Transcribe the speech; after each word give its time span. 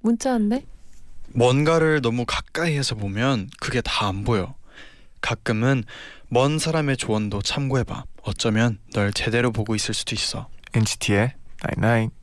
문자 0.00 0.32
왔네. 0.32 0.64
뭔가를 1.32 2.00
너무 2.02 2.24
가까이에서 2.26 2.94
보면 2.96 3.50
그게 3.60 3.80
다 3.80 4.08
안 4.08 4.24
보여. 4.24 4.54
가끔은 5.20 5.84
먼 6.28 6.58
사람의 6.58 6.96
조언도 6.96 7.42
참고해봐. 7.42 8.04
어쩌면 8.22 8.78
널 8.94 9.12
제대로 9.12 9.52
보고 9.52 9.74
있을 9.74 9.94
수도 9.94 10.14
있어. 10.14 10.48
NCT의 10.74 11.34
Night 11.78 11.78
Night. 11.78 12.14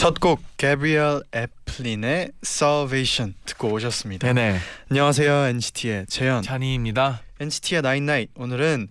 첫곡 0.00 0.40
게브리엘 0.56 1.20
애플린의 1.34 2.30
Salvation 2.42 3.34
듣고 3.44 3.68
오셨습니다. 3.68 4.26
네네. 4.32 4.58
안녕하세요 4.90 5.30
NCT의 5.48 6.06
재현. 6.08 6.40
찬이입니다. 6.42 7.20
NCT의 7.38 7.82
나인나잇 7.82 8.30
오늘은 8.34 8.88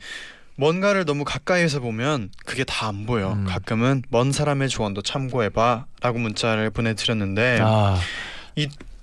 뭔가를 0.56 1.06
너무 1.06 1.24
가까이에서 1.24 1.80
보면 1.80 2.30
그게 2.46 2.64
다 2.64 2.90
안 2.90 3.08
보여. 3.08 3.34
음. 3.34 3.46
가끔은 3.46 4.04
먼 4.10 4.32
사람의 4.32 4.70
조언도 4.70 5.02
참고해봐라고 5.02 6.20
문자를 6.20 6.70
보내드렸는데 6.70 7.58
아, 7.60 7.98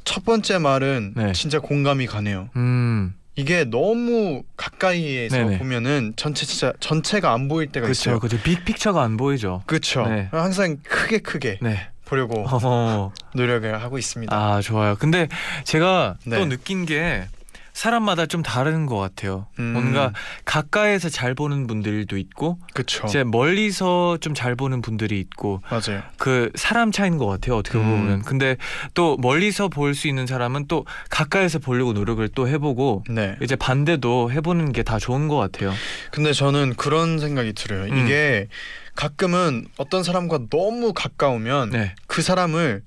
첫 0.05 0.25
번째 0.25 0.59
말은 0.59 1.15
네. 1.17 1.33
진짜 1.33 1.59
공감이 1.59 2.07
가네요. 2.07 2.51
음, 2.55 3.15
이게 3.35 3.65
너무 3.65 4.45
가까이에서 4.57 5.39
네네. 5.39 5.59
보면은 5.59 6.13
전체 6.15 6.47
진짜 6.47 6.73
전체가 6.79 7.33
안 7.33 7.49
보일 7.49 7.67
때가 7.73 7.87
그렇죠, 7.87 8.11
있어요. 8.11 8.21
그렇죠. 8.21 8.41
빅 8.45 8.65
픽처가 8.65 9.03
안 9.03 9.17
보이죠. 9.17 9.65
그렇죠. 9.67 10.07
네. 10.07 10.29
항상 10.31 10.77
크게 10.85 11.19
크게 11.19 11.59
네. 11.61 11.89
보려고 12.07 12.47
어, 12.49 13.13
노력을 13.35 13.83
하고 13.83 13.99
있습니다. 13.99 14.35
아 14.35 14.63
좋아요. 14.63 14.97
근데 14.99 15.29
제가 15.65 16.17
네. 16.25 16.39
또 16.39 16.49
느낀 16.49 16.87
게 16.87 17.27
사람마다 17.75 18.25
좀 18.25 18.43
다른 18.43 18.87
것 18.87 18.97
같아요. 18.97 19.49
음. 19.59 19.75
뭔가 19.75 20.11
가까이에서 20.47 21.11
잘 21.11 21.35
보는 21.35 21.67
분들도 21.67 22.17
있고, 22.17 22.59
그렇죠. 22.73 23.07
이제 23.07 23.23
멀리서 23.23 24.17
좀 24.23 24.33
잘 24.33 24.55
보는 24.57 24.81
분들이 24.81 25.21
있고, 25.21 25.61
맞아요. 25.69 26.01
그 26.17 26.51
사람 26.55 26.91
차이인 26.91 27.19
것 27.19 27.27
같아요. 27.27 27.57
어떻게 27.57 27.77
음. 27.77 27.85
보면. 27.85 28.23
근데 28.23 28.57
또 28.95 29.19
멀리서 29.19 29.69
볼 29.69 29.93
수 29.95 30.09
있는 30.09 30.27
사람은 30.27 30.69
또 30.69 30.87
가까이서 31.11 31.59
보려고 31.59 31.93
노력을 31.93 32.27
또 32.35 32.49
해보고, 32.49 33.05
네. 33.11 33.37
이제 33.43 33.57
반대도 33.57 34.33
해보는 34.33 34.73
게 34.73 34.83
다 34.83 34.99
좋은 34.99 35.29
것 35.29 35.37
같아요. 35.37 35.75
근데 36.11 36.33
저는 36.33 36.77
그런 36.79 37.19
생각이 37.19 37.53
들어요. 37.53 37.93
음. 37.93 37.99
이게 37.99 38.49
가끔은 38.97 39.67
어떤 39.77 40.03
사람과 40.03 40.41
너무 40.51 40.93
가까우면 40.93 41.71
네. 41.71 41.95
그 42.07 42.23
사람을 42.23 42.83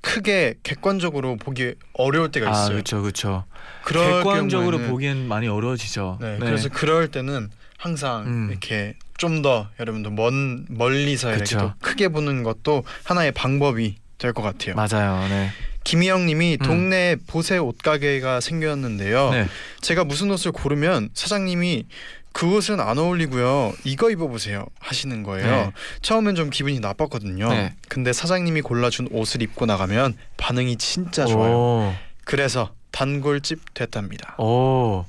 크게 0.00 0.54
객관적으로 0.64 1.36
보기 1.36 1.74
어려울 1.94 2.30
때가 2.32 2.48
아 2.48 2.50
있어요. 2.50 2.68
그렇죠, 2.72 3.00
그렇죠. 3.02 3.44
그럴 3.84 4.24
객관적으로 4.24 4.78
경우에는- 4.78 4.88
보기엔 4.90 5.28
많이 5.28 5.46
어려워지죠. 5.46 6.18
네, 6.20 6.38
그래서 6.40 6.68
그럴 6.68 7.08
때는 7.08 7.50
항상 7.78 8.24
음. 8.26 8.48
이렇게 8.50 8.94
좀 9.16 9.42
더 9.42 9.68
여러분들 9.78 10.10
먼 10.10 10.66
멀리서 10.68 11.28
이렇게 11.28 11.44
그쵸. 11.44 11.58
또 11.58 11.72
크게 11.80 12.08
보는 12.08 12.42
것도 12.42 12.82
하나의 13.04 13.30
방법이 13.30 13.96
될 14.18 14.32
것 14.32 14.42
같아요. 14.42 14.74
맞아요. 14.74 15.28
네. 15.28 15.50
김희영님이 15.84 16.58
음. 16.60 16.64
동네 16.66 17.16
보세 17.28 17.58
옷가게가 17.58 18.40
생겼는데요. 18.40 19.30
네. 19.30 19.46
제가 19.80 20.04
무슨 20.04 20.30
옷을 20.32 20.50
고르면 20.50 21.10
사장님이 21.14 21.86
그 22.32 22.54
옷은 22.54 22.80
안 22.80 22.98
어울리고요. 22.98 23.74
이거 23.84 24.10
입어보세요 24.10 24.66
하시는 24.80 25.22
거예요. 25.22 25.46
네. 25.46 25.72
처음엔 26.00 26.34
좀 26.34 26.50
기분이 26.50 26.80
나빴거든요. 26.80 27.48
네. 27.48 27.74
근데 27.88 28.12
사장님이 28.12 28.62
골라준 28.62 29.08
옷을 29.12 29.42
입고 29.42 29.66
나가면 29.66 30.16
반응이 30.36 30.76
진짜 30.76 31.26
좋아요. 31.26 31.52
오. 31.52 31.94
그래서 32.24 32.74
단골집 32.90 33.74
됐답니다. 33.74 34.34
오. 34.38 35.04
어, 35.04 35.06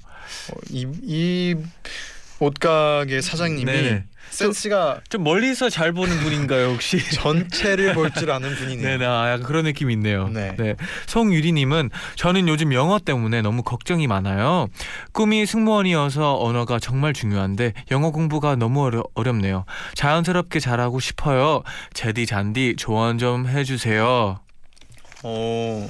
이, 0.70 0.88
이 1.04 1.56
옷가게 2.40 3.22
사장님이 3.22 3.72
네네. 3.72 4.04
센스가 4.34 5.02
좀 5.10 5.24
멀리서 5.24 5.70
잘 5.70 5.94
보는 5.94 6.20
분인가요 6.20 6.70
혹시? 6.70 6.98
전체를 7.14 7.94
볼 7.94 8.12
줄 8.14 8.32
아는 8.32 8.54
분이네요. 8.56 8.88
네네, 8.88 9.06
아, 9.06 9.32
약간 9.32 9.44
그런 9.44 9.64
느낌이 9.66 9.94
있네요. 9.94 10.28
네. 10.30 10.56
송유리님은 11.08 11.90
저는 12.16 12.48
요즘 12.48 12.74
영어 12.74 13.00
때문에 13.00 13.42
너무 13.42 13.64
걱정이 13.64 14.08
많아요. 14.08 14.68
꿈이 15.14 15.46
승무원이어서 15.46 16.40
언어가 16.40 16.80
정말 16.80 17.14
중요한데 17.14 17.74
영어 17.92 18.12
공부가 18.12 18.56
너무 18.56 18.84
어려, 18.84 19.04
어렵네요. 19.14 19.66
자연스럽게 19.96 20.60
잘하고 20.60 21.00
싶어요. 21.00 21.64
제디 21.94 22.26
잔디 22.26 22.76
조언 22.78 23.18
좀 23.18 23.48
해주세요. 23.48 24.40
어, 25.24 25.90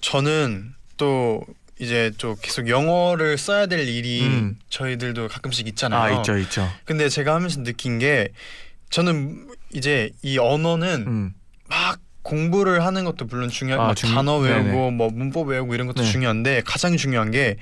저는 0.00 0.74
또 0.96 1.42
이제 1.78 2.12
좀 2.18 2.36
계속 2.40 2.68
영어를 2.68 3.38
써야 3.38 3.66
될 3.66 3.88
일이 3.88 4.22
음. 4.26 4.58
저희들도 4.68 5.28
가끔씩 5.28 5.66
있잖아요. 5.68 6.00
아 6.00 6.18
있죠 6.18 6.36
있죠. 6.38 6.68
근데 6.84 7.08
제가 7.08 7.34
하면서 7.34 7.62
느낀 7.62 7.98
게 7.98 8.28
저는 8.90 9.48
이제 9.72 10.10
이 10.22 10.38
언어는 10.38 11.04
음. 11.06 11.34
막 11.68 11.98
공부를 12.22 12.84
하는 12.84 13.04
것도 13.04 13.24
물론 13.24 13.48
중요한 13.48 13.80
아, 13.80 13.86
막 13.88 13.94
중- 13.96 14.14
단어 14.14 14.36
외우고 14.38 14.62
네네. 14.64 14.90
뭐 14.92 15.10
문법 15.10 15.48
외우고 15.48 15.74
이런 15.74 15.86
것도 15.88 16.02
네. 16.02 16.10
중요한데 16.10 16.62
가장 16.64 16.96
중요한 16.96 17.30
게 17.30 17.56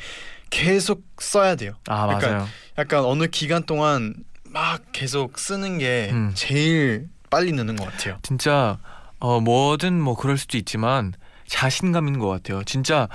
계속 0.50 1.02
써야 1.18 1.54
돼요. 1.54 1.72
아 1.88 2.06
그러니까 2.06 2.28
맞아요. 2.30 2.48
약간 2.78 3.04
어느 3.04 3.26
기간 3.28 3.62
동안 3.64 4.14
막 4.44 4.82
계속 4.92 5.38
쓰는 5.38 5.78
게 5.78 6.10
음. 6.12 6.32
제일 6.34 7.06
빨리 7.30 7.52
느는 7.52 7.76
것 7.76 7.84
같아요. 7.90 8.18
진짜 8.22 8.78
어 9.20 9.40
뭐든 9.40 9.98
뭐 10.00 10.16
그럴 10.16 10.36
수도 10.36 10.58
있지만 10.58 11.12
자신감인 11.46 12.18
것 12.18 12.28
같아요. 12.28 12.62
진짜 12.64 13.08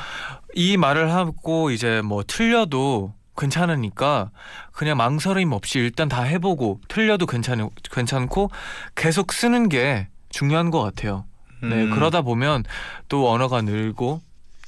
이 0.55 0.77
말을 0.77 1.13
하고 1.13 1.69
이제 1.69 2.01
뭐 2.01 2.23
틀려도 2.25 3.13
괜찮으니까 3.37 4.31
그냥 4.71 4.97
망설임 4.97 5.51
없이 5.51 5.79
일단 5.79 6.07
다 6.07 6.23
해보고 6.23 6.79
틀려도 6.87 7.25
괜찮 7.25 7.69
괜찮고 7.91 8.49
계속 8.95 9.33
쓰는 9.33 9.67
게 9.69 10.07
중요한 10.29 10.71
것 10.71 10.81
같아요. 10.81 11.25
네 11.61 11.83
음. 11.83 11.91
그러다 11.91 12.21
보면 12.21 12.63
또 13.09 13.29
언어가 13.29 13.61
늘고 13.61 14.21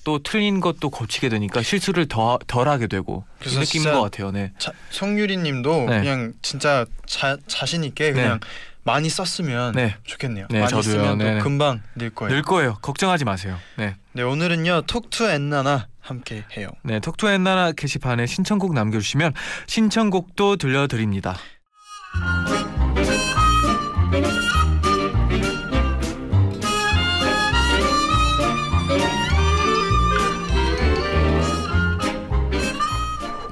또 0.03 0.19
틀린 0.19 0.59
것도 0.59 0.89
고치게 0.89 1.29
되니까 1.29 1.61
실수를 1.61 2.07
더 2.07 2.39
덜 2.47 2.67
하게 2.67 2.87
되고 2.87 3.23
이 3.27 3.39
그래서 3.39 3.59
느낌인 3.61 3.91
것 3.91 4.01
같아요. 4.01 4.31
네. 4.31 4.51
자, 4.57 4.71
성유리님도 4.89 5.85
네. 5.89 5.99
그냥 5.99 6.33
진짜 6.41 6.85
자, 7.05 7.37
자신 7.47 7.83
있게 7.85 8.11
그냥 8.11 8.39
많이 8.87 9.09
썼으면 9.09 9.73
네. 9.73 9.97
좋겠네요. 10.05 10.47
네, 10.49 10.61
많이 10.61 10.69
저도요. 10.69 10.81
쓰면 10.81 11.17
또 11.17 11.23
네네. 11.23 11.39
금방 11.41 11.83
늘 11.95 12.09
거예요. 12.09 12.29
네. 12.29 12.35
늘 12.35 12.41
거예요. 12.41 12.77
걱정하지 12.81 13.25
마세요. 13.25 13.57
네. 13.75 13.97
오늘은요 14.19 14.83
톡투 14.87 15.29
앤나나 15.29 15.88
함께 16.00 16.45
해요. 16.56 16.69
네, 16.83 17.01
톡투앤나나 17.01 17.73
게시판에 17.73 18.25
신청곡 18.25 18.73
남겨주시면 18.73 19.33
신청곡도 19.67 20.56
들려드립니다. 20.56 21.38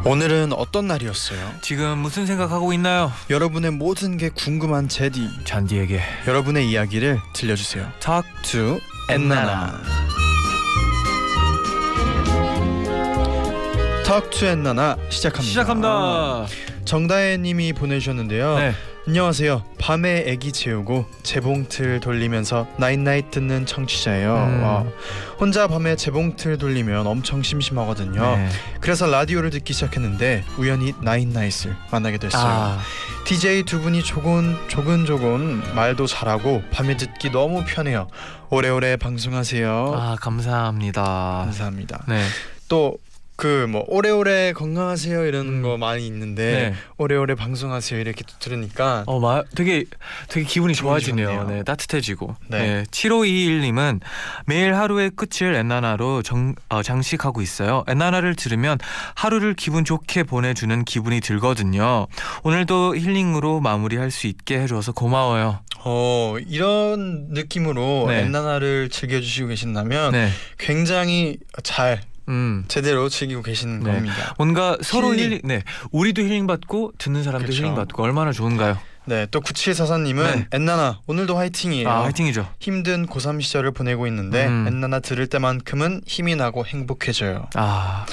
오늘은 0.07 0.53
어떤 0.53 0.85
날이었어요? 0.87 1.39
지금 1.61 1.97
무슨 1.97 2.27
생각하고 2.27 2.73
있나요? 2.73 3.11
여러분의 3.31 3.71
모든 3.71 4.17
게 4.17 4.29
궁금한 4.29 4.87
제디. 4.87 5.27
잔디에게 5.45 5.99
여러분의 6.27 6.69
이야기를 6.69 7.19
들려주세요. 7.33 7.91
Talk 7.99 8.29
톡투 8.43 8.79
엔나나. 9.09 9.81
Talk 14.05 14.32
To 14.32 14.45
엔나나 14.45 14.95
시작합니다. 15.09 15.41
시작합니다. 15.49 16.45
정다혜님이 16.85 17.73
보내주셨는데요. 17.73 18.59
네, 18.59 18.73
안녕하세요. 19.07 19.63
밤에 19.77 20.23
애기 20.25 20.51
재우고 20.51 21.05
재봉틀 21.21 21.99
돌리면서 21.99 22.65
night 22.79 23.04
night 23.04 23.29
듣는 23.29 23.67
청취자예요. 23.67 24.33
음. 24.33 24.63
와, 24.63 24.83
혼자 25.39 25.67
밤에 25.67 25.95
재봉틀 25.95 26.57
돌리면 26.57 27.05
엄청 27.05 27.43
심심하거든요. 27.43 28.35
네. 28.35 28.49
그래서 28.81 29.05
라디오를 29.05 29.51
듣기 29.51 29.73
시작했는데 29.73 30.43
우연히 30.57 30.93
night 31.01 31.30
night을 31.30 31.75
만나게 31.91 32.17
됐어요. 32.17 32.43
아, 32.43 32.79
DJ 33.25 33.63
두 33.63 33.79
분이 33.79 34.01
조곤 34.01 34.57
조근조근 34.69 35.75
말도 35.75 36.07
잘하고 36.07 36.63
밤에 36.71 36.97
듣기 36.97 37.29
너무 37.31 37.63
편해요. 37.63 38.07
오래오래 38.49 38.97
방송하세요. 38.97 39.93
아 39.95 40.15
감사합니다. 40.19 41.03
감사합니다. 41.45 42.05
네. 42.07 42.23
또 42.67 42.97
그 43.35 43.65
뭐 43.65 43.83
오래오래 43.87 44.53
건강하세요 44.53 45.25
이런 45.25 45.47
음. 45.47 45.61
거 45.61 45.77
많이 45.77 46.05
있는데 46.07 46.69
네. 46.71 46.75
오래오래 46.97 47.35
방송하세요 47.35 47.99
이렇게 47.99 48.23
또 48.23 48.33
들으니까 48.39 49.03
어, 49.07 49.19
마, 49.19 49.43
되게 49.55 49.85
되게 50.29 50.45
기분이 50.45 50.65
기분이 50.65 50.73
좋아지네요. 50.73 51.27
좋네요. 51.27 51.47
네, 51.47 51.63
따뜻해지고. 51.63 52.35
네. 52.49 52.59
네. 52.59 52.83
7521님은 52.89 54.01
매일 54.45 54.75
하루의 54.75 55.11
끝을 55.11 55.53
엔나나로 55.55 56.23
정, 56.23 56.55
어, 56.69 56.81
장식하고 56.81 57.41
있어요. 57.41 57.83
엔나나를 57.87 58.35
들으면 58.35 58.77
하루를 59.15 59.53
기분 59.53 59.85
좋게 59.85 60.23
보내주는 60.23 60.83
기분이 60.85 61.21
들거든요. 61.21 62.07
오늘도 62.43 62.95
힐링으로 62.95 63.59
마무리할 63.61 64.11
수 64.11 64.27
있게 64.27 64.59
해줘서 64.59 64.91
고마워요. 64.91 65.59
어 65.87 66.35
이런 66.47 67.27
느낌으로 67.29 68.05
네. 68.07 68.21
엔나나를 68.21 68.89
즐겨주시고 68.89 69.49
계신다면 69.49 70.13
네. 70.13 70.29
굉장히 70.57 71.37
잘 71.61 72.01
음. 72.29 72.65
제대로 72.67 73.09
즐기고 73.09 73.41
계시는 73.41 73.79
네. 73.81 73.91
겁니다. 73.91 74.33
뭔가 74.37 74.77
서로 74.81 75.13
힐링. 75.13 75.23
힐링. 75.25 75.41
네. 75.43 75.63
우리도 75.91 76.21
힐링 76.21 76.47
받고 76.47 76.93
듣는 76.97 77.23
사람도 77.23 77.47
그쵸. 77.47 77.61
힐링 77.63 77.75
받고 77.75 78.03
얼마나 78.03 78.31
좋은가요? 78.31 78.77
네, 79.07 79.27
또 79.29 79.39
9744님은 79.39 80.35
네. 80.35 80.47
엔나나 80.51 80.99
오늘도 81.05 81.37
화이팅이에요. 81.37 81.89
아, 81.89 82.03
화이팅이죠. 82.05 82.47
힘든 82.59 83.05
고3 83.05 83.41
시절을 83.41 83.71
보내고 83.71 84.07
있는데 84.07 84.47
음. 84.47 84.65
엔나나 84.67 84.99
들을 84.99 85.27
때만큼은 85.27 86.01
힘이 86.07 86.35
나고 86.35 86.65
행복해져요. 86.65 87.47
아. 87.53 88.05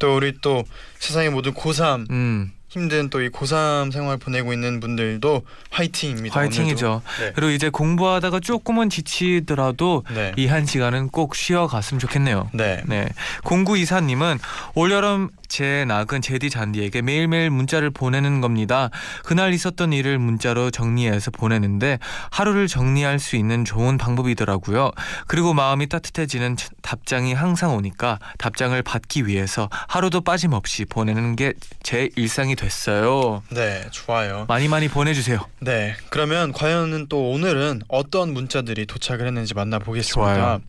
또 0.00 0.16
우리 0.16 0.34
또 0.40 0.64
세상의 0.98 1.30
모든 1.30 1.52
고3 1.54 2.10
음. 2.10 2.52
힘든 2.70 3.10
또 3.10 3.20
이 3.20 3.28
고3 3.28 3.92
생활 3.92 4.16
보내고 4.16 4.52
있는 4.52 4.78
분들도 4.80 5.42
화이팅입니다. 5.70 6.38
화이팅이죠. 6.38 7.02
네. 7.18 7.32
그리고 7.34 7.50
이제 7.50 7.68
공부하다가 7.68 8.40
조금은 8.40 8.88
지치더라도. 8.88 10.04
네. 10.14 10.32
이한 10.36 10.64
시간은 10.64 11.08
꼭 11.08 11.34
쉬어 11.34 11.66
갔으면 11.66 11.98
좋겠네요. 11.98 12.48
네. 12.54 12.82
네. 12.86 13.08
공구 13.44 13.76
이사님은 13.76 14.38
올여름 14.74 15.30
제 15.50 15.84
낙은 15.84 16.22
제디 16.22 16.48
잔디에게 16.48 17.02
매일매일 17.02 17.50
문자를 17.50 17.90
보내는 17.90 18.40
겁니다. 18.40 18.88
그날 19.24 19.52
있었던 19.52 19.92
일을 19.92 20.18
문자로 20.20 20.70
정리해서 20.70 21.32
보내는데 21.32 21.98
하루를 22.30 22.68
정리할 22.68 23.18
수 23.18 23.34
있는 23.34 23.64
좋은 23.64 23.98
방법이더라고요. 23.98 24.92
그리고 25.26 25.52
마음이 25.52 25.88
따뜻해지는 25.88 26.56
차- 26.56 26.68
답장이 26.82 27.34
항상 27.34 27.74
오니까 27.74 28.20
답장을 28.38 28.80
받기 28.82 29.26
위해서 29.26 29.68
하루도 29.88 30.20
빠짐없이 30.22 30.84
보내는 30.86 31.36
게 31.36 31.52
제 31.82 32.08
일상이 32.14 32.54
됐어요. 32.54 33.42
네, 33.50 33.84
좋아요. 33.90 34.44
많이 34.48 34.68
많이 34.68 34.86
보내주세요. 34.88 35.40
네. 35.58 35.96
그러면 36.10 36.52
과연 36.52 37.08
또 37.08 37.32
오늘은 37.32 37.82
어떤 37.88 38.32
문자들이 38.32 38.86
도착을 38.86 39.26
했는지 39.26 39.54
만나보겠습니다. 39.54 40.34
좋아요. 40.34 40.60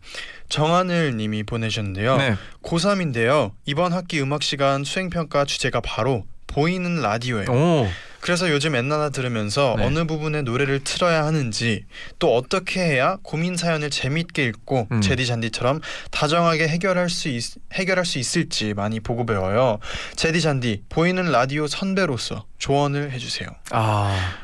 정하늘 0.52 1.16
님이 1.16 1.42
보내셨는데요. 1.44 2.18
네. 2.18 2.36
고3인데요. 2.62 3.52
이번 3.64 3.94
학기 3.94 4.20
음악 4.20 4.42
시간 4.42 4.84
수행 4.84 5.08
평가 5.08 5.46
주제가 5.46 5.80
바로 5.80 6.26
보이는 6.46 7.00
라디오예요. 7.00 7.46
오. 7.50 7.88
그래서 8.20 8.50
요즘 8.50 8.74
엔나나 8.74 9.08
들으면서 9.08 9.74
네. 9.78 9.86
어느 9.86 10.04
부분의 10.04 10.42
노래를 10.42 10.84
틀어야 10.84 11.24
하는지 11.24 11.86
또 12.18 12.36
어떻게 12.36 12.82
해야 12.82 13.16
고민 13.22 13.56
사연을 13.56 13.88
재밌게 13.88 14.44
읽고 14.44 14.88
음. 14.92 15.00
제디 15.00 15.26
잔디처럼 15.26 15.80
다정하게 16.10 16.68
해결할 16.68 17.08
수 17.08 17.30
있, 17.30 17.42
해결할 17.72 18.04
수 18.04 18.18
있을지 18.18 18.74
많이 18.74 19.00
보고 19.00 19.24
배워요. 19.24 19.78
제디 20.16 20.42
잔디 20.42 20.82
보이는 20.90 21.32
라디오 21.32 21.66
선배로서 21.66 22.44
조언을 22.58 23.10
해주세요. 23.12 23.48
아. 23.70 24.34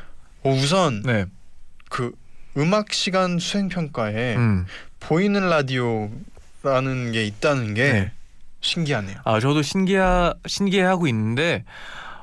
어, 0.43 0.51
우선 0.51 1.03
네. 1.03 1.27
그 1.91 2.13
음악 2.57 2.93
시간 2.93 3.39
수행 3.39 3.69
평가에 3.69 4.37
음. 4.37 4.67
보이는 5.01 5.49
라디오라는 5.49 7.13
게 7.13 7.25
있다는 7.25 7.75
게 7.75 7.93
네. 7.93 8.13
신기하네요. 8.61 9.17
아 9.25 9.41
저도 9.41 9.63
신기하 9.63 10.35
신기해하고 10.47 11.07
있는데 11.09 11.65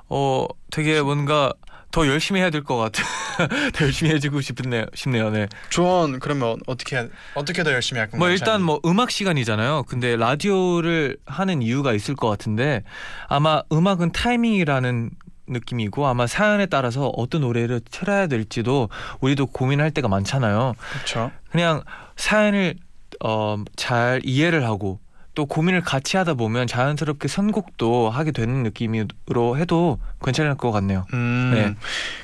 어 0.10 0.46
되게 0.72 1.02
뭔가 1.02 1.54
더 1.92 2.06
열심히 2.08 2.42
해야 2.42 2.50
될 2.50 2.62
것 2.64 2.76
같아. 2.76 3.04
더 3.74 3.86
열심히 3.86 4.12
해주고 4.12 4.42
싶네요. 4.42 4.86
싶네요. 4.94 5.30
네. 5.30 5.48
조언 5.70 6.20
그러면 6.20 6.58
어떻게 6.68 6.98
해- 6.98 7.08
어떻게 7.36 7.64
더 7.64 7.72
열심히 7.72 8.00
할 8.00 8.10
건가요? 8.10 8.20
뭐 8.20 8.30
일단? 8.30 8.62
뭐 8.62 8.82
음악 8.86 9.12
시간이잖아요. 9.12 9.84
근데 9.88 10.18
라디오를 10.18 11.18
하는 11.26 11.62
이유가 11.62 11.94
있을 11.94 12.16
것 12.16 12.28
같은데 12.28 12.84
아마 13.30 13.62
음악은 13.72 14.12
타이밍이라는 14.12 15.10
느낌이고 15.48 16.06
아마 16.08 16.28
사연에 16.28 16.66
따라서 16.66 17.08
어떤 17.16 17.42
노래를 17.42 17.80
틀어야 17.90 18.28
될지도 18.28 18.90
우리도 19.22 19.46
고민할 19.48 19.92
때가 19.92 20.08
많잖아요. 20.10 20.74
그렇죠. 20.92 21.32
그냥 21.52 21.84
사연을 22.16 22.76
어, 23.24 23.64
잘 23.76 24.22
이해를 24.24 24.66
하고 24.66 25.00
또 25.36 25.46
고민을 25.46 25.82
같이 25.82 26.16
하다 26.18 26.36
보면 26.36 26.66
자연스럽게 26.66 27.28
선곡도 27.28 28.10
하게 28.10 28.32
되는 28.32 28.64
느낌으로 28.64 29.58
해도 29.58 30.00
괜찮을 30.24 30.56
것 30.56 30.72
같네요. 30.72 31.06
음. 31.14 31.52
네. 31.54 31.76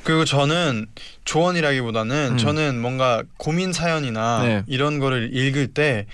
그리고 0.04 0.24
저는 0.24 0.88
조언이라기보다는 1.26 2.30
음. 2.32 2.38
저는 2.38 2.82
뭔가 2.82 3.22
고민 3.38 3.74
사연이나 3.74 4.44
네. 4.44 4.64
이런 4.68 5.00
거를 5.00 5.30
읽을 5.34 5.68
때 5.68 6.08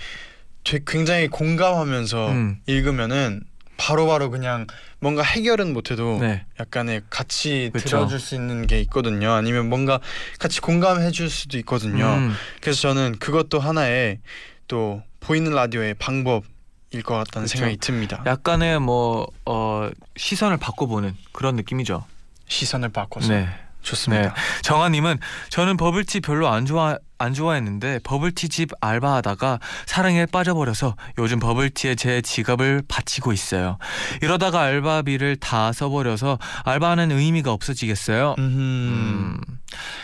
굉장히 0.86 1.28
공감하면서 1.28 2.30
음. 2.32 2.58
읽으면은 2.66 3.42
바로 3.78 4.06
바로 4.06 4.28
그냥 4.30 4.66
뭔가 4.98 5.22
해결은 5.22 5.72
못해도 5.72 6.18
네. 6.20 6.44
약간의 6.60 7.02
같이 7.08 7.70
그쵸. 7.72 7.88
들어줄 7.88 8.20
수 8.20 8.34
있는 8.34 8.66
게 8.66 8.80
있거든요. 8.82 9.30
아니면 9.32 9.68
뭔가 9.70 10.00
같이 10.38 10.60
공감해 10.60 11.10
줄 11.12 11.30
수도 11.30 11.56
있거든요. 11.58 12.04
음, 12.04 12.34
그래서 12.60 12.80
저는 12.82 13.18
그것도 13.20 13.60
하나의 13.60 14.18
또 14.66 15.02
보이는 15.20 15.50
라디오의 15.52 15.94
방법 15.94 16.44
일 16.90 17.02
것 17.02 17.14
같다는 17.16 17.46
그쵸. 17.46 17.58
생각이 17.58 17.76
듭니다. 17.78 18.22
약간의 18.26 18.80
뭐 18.80 19.26
어, 19.46 19.88
시선을 20.16 20.56
바꿔보는 20.56 21.16
그런 21.32 21.54
느낌이죠. 21.56 22.04
시선을 22.48 22.88
바꿔서 22.88 23.28
네. 23.28 23.48
좋습니다. 23.82 24.34
정아님은 24.62 25.18
저는 25.50 25.76
버블티 25.76 26.20
별로 26.20 26.48
안 26.48 26.66
좋아 26.66 26.98
안 27.18 27.34
좋아했는데 27.34 28.00
버블티 28.04 28.48
집 28.48 28.70
알바하다가 28.80 29.58
사랑에 29.86 30.24
빠져버려서 30.26 30.96
요즘 31.18 31.38
버블티에 31.40 31.96
제 31.96 32.22
지갑을 32.22 32.82
바치고 32.88 33.32
있어요. 33.32 33.78
이러다가 34.22 34.60
알바비를 34.62 35.36
다 35.36 35.72
써버려서 35.72 36.38
알바하는 36.64 37.10
의미가 37.10 37.52
없어지겠어요. 37.52 38.36
음. 38.38 38.44
음, 38.44 39.40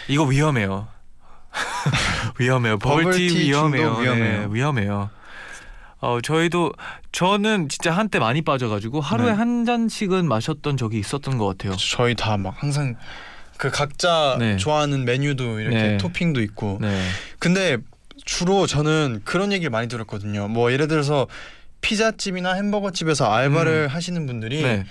이거 0.09 0.25
위험해요. 0.25 0.89
위험해요. 2.39 2.79
버블티, 2.79 3.05
버블티 3.29 3.39
위험해요. 3.49 3.93
위험해요. 3.97 4.49
네, 4.49 4.55
위험해요. 4.55 5.11
어 6.01 6.19
저희도 6.21 6.73
저는 7.13 7.69
진짜 7.71 7.93
한때 7.93 8.19
많이 8.19 8.43
빠져가지고 8.43 9.01
하루에 9.01 9.31
네. 9.31 9.33
한 9.33 9.65
잔씩은 9.65 10.29
마셨던 10.29 10.77
적이 10.77 10.99
있었던 10.99 11.39
것 11.39 11.47
같아요. 11.47 11.77
저희 11.77 12.15
다 12.15 12.37
막 12.37 12.55
항상 12.63 12.97
그 13.57 13.71
각자 13.71 14.37
네. 14.39 14.57
좋아하는 14.57 15.05
메뉴도 15.05 15.61
이렇게 15.61 15.77
네. 15.77 15.97
토핑도 15.99 16.41
있고 16.43 16.79
네. 16.81 17.01
근데 17.39 17.79
주로 18.25 18.67
저는 18.67 19.23
그런 19.25 19.53
얘기를 19.53 19.71
많이 19.71 19.89
들었거든요 19.89 20.49
뭐 20.49 20.73
예를 20.73 20.89
들어서 20.89 21.27
피자집이나 21.81 22.55
햄버거집에서 22.55 23.31
알바를 23.31 23.89
하시는 23.89 24.27
분들이 24.27 24.63
네. 24.63 24.85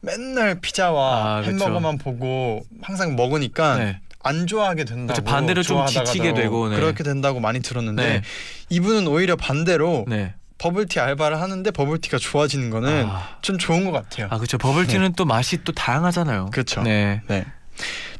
맨날 0.00 0.60
피자와 0.60 1.38
아. 1.38 1.42
햄버거만 1.42 1.98
보고 1.98 2.62
항상 2.82 3.16
먹으니까 3.16 3.76
네. 3.76 4.00
안 4.22 4.46
좋아하게 4.46 4.84
된다고 4.84 5.20
그쵸, 5.20 5.24
반대로 5.24 5.62
좀 5.62 5.86
지치게 5.86 6.34
되고, 6.34 6.68
네. 6.68 6.76
그렇게 6.76 7.02
된다고 7.02 7.40
많이 7.40 7.60
들었는데 7.60 8.02
네. 8.02 8.22
이분은 8.68 9.06
오히려 9.06 9.36
반대로 9.36 10.04
네. 10.08 10.34
버블티 10.58 11.00
알바를 11.00 11.40
하는데 11.40 11.70
버블티가 11.70 12.18
좋아지는 12.18 12.68
거는 12.68 13.06
아, 13.06 13.38
좀 13.40 13.56
좋은 13.56 13.86
것 13.86 13.92
같아요 13.92 14.26
아 14.30 14.36
그렇죠. 14.36 14.58
버블티는 14.58 15.14
또 15.14 15.24
맛이 15.24 15.64
또 15.64 15.72
다양하잖아요. 15.72 16.50
그쵸. 16.52 16.82
네. 16.82 17.22
네. 17.28 17.46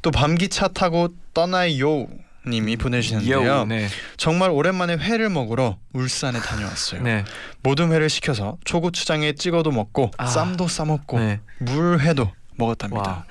또 0.02 0.11
밤기차 0.11 0.69
타고 0.69 1.09
떠나요 1.35 2.07
님이 2.47 2.76
보내주셨는데요. 2.76 3.45
요, 3.47 3.64
네. 3.67 3.87
정말 4.17 4.50
오랜만에 4.50 4.97
회를 4.97 5.29
먹으러 5.29 5.76
울산에 5.93 6.38
다녀왔어요. 6.40 7.02
네. 7.02 7.25
모든 7.62 7.93
회를 7.93 8.09
시켜서 8.09 8.57
초고추장에 8.64 9.35
찍어도 9.35 9.71
먹고 9.73 10.11
아. 10.17 10.26
쌈도 10.26 10.67
싸 10.69 10.87
먹고 10.87 11.19
네. 11.19 11.40
물회도 11.59 12.33
먹었답니다. 12.57 13.11
와. 13.11 13.25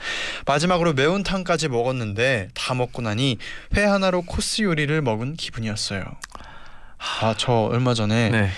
마지막으로 0.46 0.94
매운탕까지 0.94 1.70
먹었는데 1.70 2.50
다 2.54 2.74
먹고 2.76 3.02
나니 3.02 3.38
회 3.76 3.84
하나로 3.84 4.24
코스 4.24 4.62
요리를 4.62 5.02
먹은 5.02 5.36
기분이었어요. 5.36 6.04
아 7.00 7.34
저 7.38 7.54
얼마 7.54 7.94
전에 7.94 8.30
네. 8.30 8.50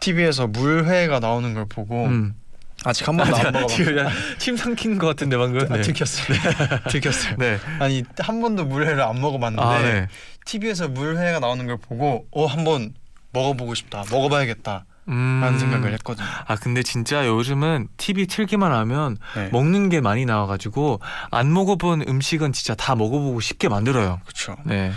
TV에서 0.00 0.48
물회가 0.48 1.20
나오는 1.20 1.54
걸 1.54 1.64
보고 1.66 2.04
음. 2.06 2.34
아직 2.84 3.08
한 3.08 3.16
번도 3.16 3.36
안 3.36 3.52
먹어봤어요. 3.52 4.08
침 4.38 4.56
삼킨 4.56 4.98
것 4.98 5.06
같은데 5.06 5.36
방금. 5.36 5.60
아, 5.72 5.76
네. 5.76 5.82
들켰어요. 5.82 6.38
들켰어요. 6.90 7.36
네. 7.38 7.58
아니 7.80 8.04
한 8.18 8.40
번도 8.40 8.66
물회를 8.66 9.02
안 9.02 9.20
먹어봤는데 9.20 9.62
아 9.62 9.78
네. 9.80 10.08
TV에서 10.44 10.88
물회가 10.88 11.40
나오는 11.40 11.66
걸 11.66 11.78
보고 11.78 12.26
어 12.30 12.46
한번 12.46 12.94
먹어보고 13.32 13.74
싶다, 13.74 14.04
먹어봐야겠다 14.10 14.84
음. 15.08 15.40
라는 15.42 15.58
생각을 15.58 15.92
했거든요. 15.94 16.26
아 16.46 16.56
근데 16.56 16.82
진짜 16.82 17.26
요즘은 17.26 17.88
TV 17.96 18.26
틀기만 18.26 18.72
하면 18.72 19.16
네. 19.34 19.48
먹는 19.50 19.88
게 19.88 20.00
많이 20.00 20.24
나와가지고 20.24 21.00
안 21.30 21.52
먹어본 21.52 22.04
음식은 22.08 22.52
진짜 22.52 22.74
다 22.74 22.94
먹어보고 22.94 23.40
싶게 23.40 23.68
만들어요. 23.68 24.20
그렇죠. 24.24 24.56
네. 24.64 24.92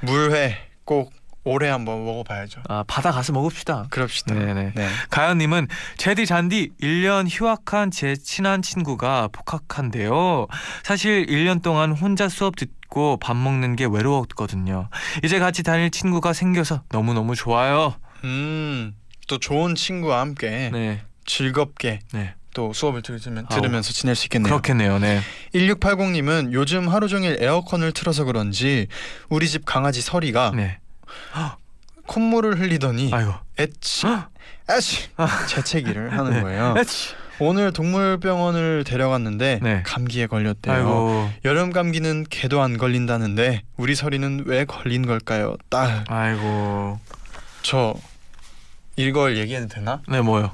물회 0.00 0.56
꼭 0.84 1.12
올해 1.48 1.68
한번 1.68 2.04
먹어봐야죠. 2.04 2.62
아 2.68 2.84
바다 2.86 3.10
가서 3.10 3.32
먹읍시다. 3.32 3.86
그럽시다. 3.90 4.34
네네. 4.34 4.72
네. 4.74 4.88
가연님은 5.10 5.68
제디 5.96 6.26
잔디 6.26 6.70
1년 6.82 7.26
휴학한 7.28 7.90
제 7.90 8.14
친한 8.16 8.62
친구가 8.62 9.28
복학한데요. 9.32 10.46
사실 10.82 11.26
1년 11.26 11.62
동안 11.62 11.92
혼자 11.92 12.28
수업 12.28 12.56
듣고 12.56 13.16
밥 13.16 13.36
먹는 13.36 13.76
게 13.76 13.86
외로웠거든요. 13.86 14.88
이제 15.24 15.38
같이 15.38 15.62
다닐 15.62 15.90
친구가 15.90 16.32
생겨서 16.32 16.82
너무 16.90 17.14
너무 17.14 17.34
좋아요. 17.34 17.94
음, 18.24 18.94
또 19.26 19.38
좋은 19.38 19.74
친구와 19.74 20.20
함께 20.20 20.70
네. 20.72 21.02
즐겁게 21.26 22.00
네. 22.12 22.34
또 22.54 22.72
수업을 22.72 23.02
들으면, 23.02 23.46
들으면서 23.46 23.92
지낼 23.92 24.14
수 24.16 24.26
있겠네요. 24.26 24.50
그렇겠네요. 24.50 24.98
네. 24.98 25.20
1680님은 25.54 26.52
요즘 26.52 26.88
하루 26.88 27.06
종일 27.06 27.36
에어컨을 27.40 27.92
틀어서 27.92 28.24
그런지 28.24 28.88
우리 29.28 29.48
집 29.48 29.64
강아지 29.64 30.00
서리가 30.00 30.52
네. 30.56 30.78
콧물을 32.06 32.58
흘리더니 32.60 33.10
아이고. 33.12 33.34
에치 33.58 34.06
에치 34.68 35.08
재채기를 35.48 36.12
하는 36.16 36.42
거예요. 36.42 36.74
에치. 36.78 37.14
오늘 37.40 37.72
동물병원을 37.72 38.82
데려갔는데 38.84 39.60
네. 39.62 39.82
감기에 39.84 40.26
걸렸대요. 40.26 40.74
아이고. 40.74 41.30
여름 41.44 41.70
감기는 41.72 42.24
개도 42.28 42.60
안 42.60 42.76
걸린다는데 42.78 43.62
우리 43.76 43.94
서리는 43.94 44.42
왜 44.46 44.64
걸린 44.64 45.06
걸까요? 45.06 45.56
딸, 45.68 46.04
아이고. 46.08 46.98
저 47.62 47.94
이걸 48.96 49.36
얘기해도 49.36 49.68
되나? 49.68 50.02
네 50.08 50.20
뭐요? 50.20 50.50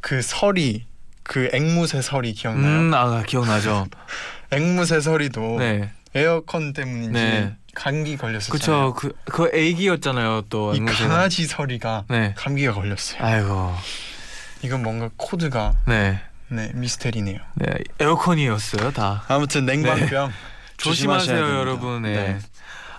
그 0.00 0.22
서리, 0.22 0.86
그 1.22 1.50
앵무새 1.52 2.00
서리 2.00 2.32
기억나요? 2.32 2.80
음, 2.80 2.94
아 2.94 3.22
기억나죠. 3.24 3.86
앵무새 4.52 5.00
서리도 5.00 5.58
네. 5.58 5.90
에어컨 6.14 6.72
때문인지 6.72 7.12
네. 7.12 7.56
감기 7.74 8.16
걸렸었잖아요. 8.16 8.94
그쵸. 8.94 9.14
그, 9.24 9.32
그 9.32 9.50
애기였잖아요. 9.56 10.42
또. 10.48 10.74
이. 10.74 10.80
강아지 10.84 11.46
서리가 11.46 12.04
네. 12.08 12.34
감기가 12.36 12.72
걸렸어요. 12.74 13.22
아이고. 13.22 13.74
이건 14.62 14.82
뭔가 14.82 15.10
코드가 15.16 15.74
네. 15.86 16.20
네 16.48 16.70
미스테리네요. 16.74 17.40
네. 17.54 17.66
에어컨이었어요, 17.98 18.92
다. 18.92 19.24
아무튼 19.28 19.64
냉방병 19.66 20.32
조심하세요, 20.76 20.76
조심하셔야 20.76 21.36
됩니다. 21.36 21.58
여러분. 21.58 22.02
네. 22.02 22.14
네. 22.14 22.38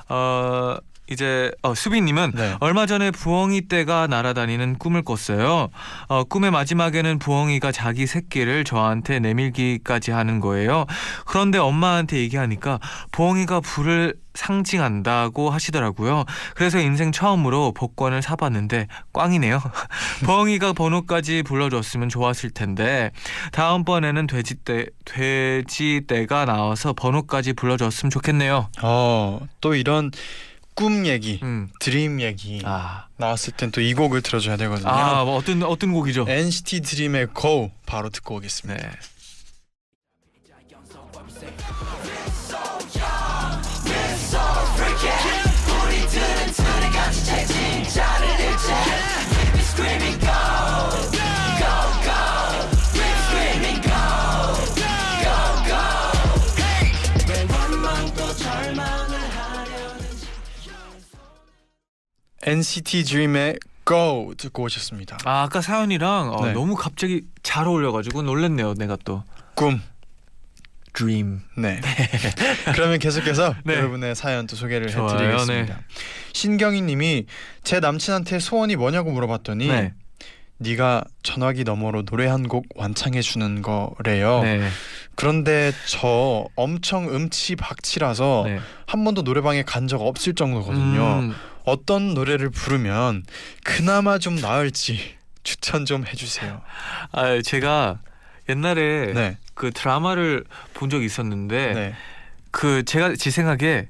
어 0.10 0.78
이제 1.10 1.52
어, 1.62 1.74
수빈님은 1.76 2.32
네. 2.36 2.56
얼마 2.60 2.86
전에 2.86 3.12
부엉이 3.12 3.68
떼가 3.68 4.08
날아다니는 4.08 4.78
꿈을 4.78 5.02
꿨어요. 5.02 5.70
어, 6.08 6.24
꿈의 6.24 6.52
마지막에는 6.52 7.20
부엉이가 7.20 7.72
자기 7.72 8.08
새끼를 8.08 8.64
저한테 8.64 9.20
내밀기까지 9.20 10.12
하는 10.12 10.40
거예요. 10.40 10.86
그런데 11.26 11.58
엄마한테 11.58 12.18
얘기하니까 12.18 12.80
부엉이가 13.12 13.60
불을 13.60 14.16
상징한다고 14.34 15.50
하시더라고요. 15.50 16.26
그래서 16.56 16.80
인생 16.80 17.12
처음으로 17.12 17.72
복권을 17.74 18.22
사봤는데 18.22 18.88
꽝이네요. 19.14 19.62
부엉이가 20.26 20.74
번호까지 20.74 21.44
불러줬으면 21.44 22.10
좋았을 22.10 22.50
텐데 22.50 23.12
다음번에는 23.52 24.26
돼지떼 24.28 24.88
돼지떼가 25.06 26.46
나와서 26.46 26.94
번호까지 26.94 27.54
불러줬으면 27.54 28.10
좋겠네요. 28.10 28.70
어, 28.82 29.40
또 29.62 29.76
이런 29.76 30.12
꿈 30.76 31.06
얘기, 31.06 31.40
음. 31.44 31.70
드림 31.80 32.22
얘기 32.22 32.62
아, 32.66 33.08
나왔을 33.18 33.54
땐 33.54 33.72
또 33.72 33.82
이 33.82 33.94
곡을 33.94 34.22
들어줘야 34.22 34.58
되거든요. 34.58 34.90
아, 34.90 35.24
뭐 35.24 35.36
어떤 35.36 35.62
어떤 35.64 35.94
곡이죠? 35.94 36.26
NCT 36.28 36.82
드림의 36.82 37.28
Go 37.40 37.72
바로 37.86 38.10
듣고 38.10 38.36
오겠습니다. 38.38 38.82
네. 38.82 38.92
NCT 62.46 63.04
드림의 63.06 63.58
Go 63.86 64.34
듣고 64.38 64.64
오셨습니다. 64.64 65.18
아, 65.26 65.44
아까 65.44 65.62
사연이랑 65.62 66.34
어, 66.34 66.46
네. 66.46 66.54
너무 66.54 66.76
갑자기 66.76 67.22
잘 67.42 67.68
어울려가지고 67.68 68.22
놀랬네요. 68.24 68.76
내가 68.76 68.98
또. 69.04 69.24
꿈. 69.56 69.82
Dream. 70.94 71.40
네. 71.58 71.82
그러면 72.76 73.00
계속해서 73.00 73.56
네. 73.66 73.76
여러분의 73.76 74.16
사연 74.16 74.46
또 74.48 74.56
소개를 74.56 74.90
좋아요, 74.90 75.16
해드리겠습니다. 75.16 75.82
신경희님이 76.34 77.26
제 77.64 77.80
남친한테 77.80 78.40
소원이 78.40 78.76
뭐냐고 78.76 79.12
물어봤더니 79.12 79.68
네. 79.68 79.94
네가 80.60 81.04
전화기 81.24 81.64
너머로 81.64 82.04
노래 82.04 82.28
한 82.28 82.44
곡 82.48 82.66
완창해 82.76 83.22
주는 83.22 83.62
거래요. 83.64 84.42
네. 84.44 84.68
그런데 85.16 85.72
저 85.88 86.46
엄청 86.56 87.10
음치 87.14 87.56
박치라서 87.56 88.44
네. 88.46 88.60
한 88.86 89.04
번도 89.04 89.24
노래방에 89.24 89.64
간 89.64 89.88
적 89.88 90.02
없을 90.02 90.36
정도거든요. 90.36 91.20
음, 91.20 91.36
어떤 91.66 92.14
노래를 92.14 92.50
부르면 92.50 93.24
그나마 93.64 94.18
좀 94.18 94.36
나을지 94.36 95.16
추천 95.44 95.86
좀 95.86 96.06
해주세요. 96.06 96.62
아, 97.12 97.42
제가 97.42 98.00
옛날에 98.50 99.14
네, 99.14 99.38
그 99.54 99.72
드라마를 99.72 100.44
본 100.74 100.90
적이 100.90 101.06
있었는데 101.06 101.74
네. 101.74 101.96
그 102.52 102.84
제가 102.84 103.16
제 103.16 103.32
생각에 103.32 103.88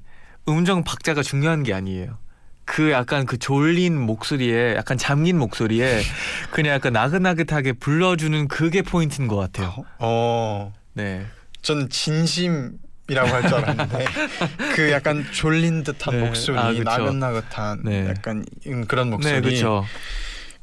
음정 0.48 0.84
박자가 0.84 1.24
중요한 1.24 1.64
게 1.64 1.74
아니에요. 1.74 2.18
그 2.66 2.92
약간 2.92 3.26
그 3.26 3.38
졸린 3.38 4.00
목소리에 4.00 4.76
약간 4.76 4.98
잠긴 4.98 5.38
목소리에 5.38 6.02
그냥 6.52 6.76
약간 6.76 6.94
나긋나긋하게 6.94 7.74
불러주는 7.74 8.48
그게 8.48 8.82
포인트인 8.82 9.28
것 9.28 9.36
같아요. 9.36 9.74
어, 10.00 10.74
네. 10.94 11.26
전 11.62 11.90
진심 11.90 12.78
이라고 13.14 13.30
할 13.30 13.42
줄 13.48 13.54
알았는데 13.56 14.06
그 14.76 14.92
약간 14.92 15.26
졸린 15.32 15.84
듯한 15.84 16.16
네. 16.20 16.26
목소리, 16.26 16.58
아. 16.58 16.72
나긋나긋한 16.72 17.82
네. 17.84 18.08
약간 18.10 18.44
음, 18.68 18.86
그런 18.88 19.10
목소리. 19.10 19.34
네, 19.34 19.42
그렇죠. 19.42 19.86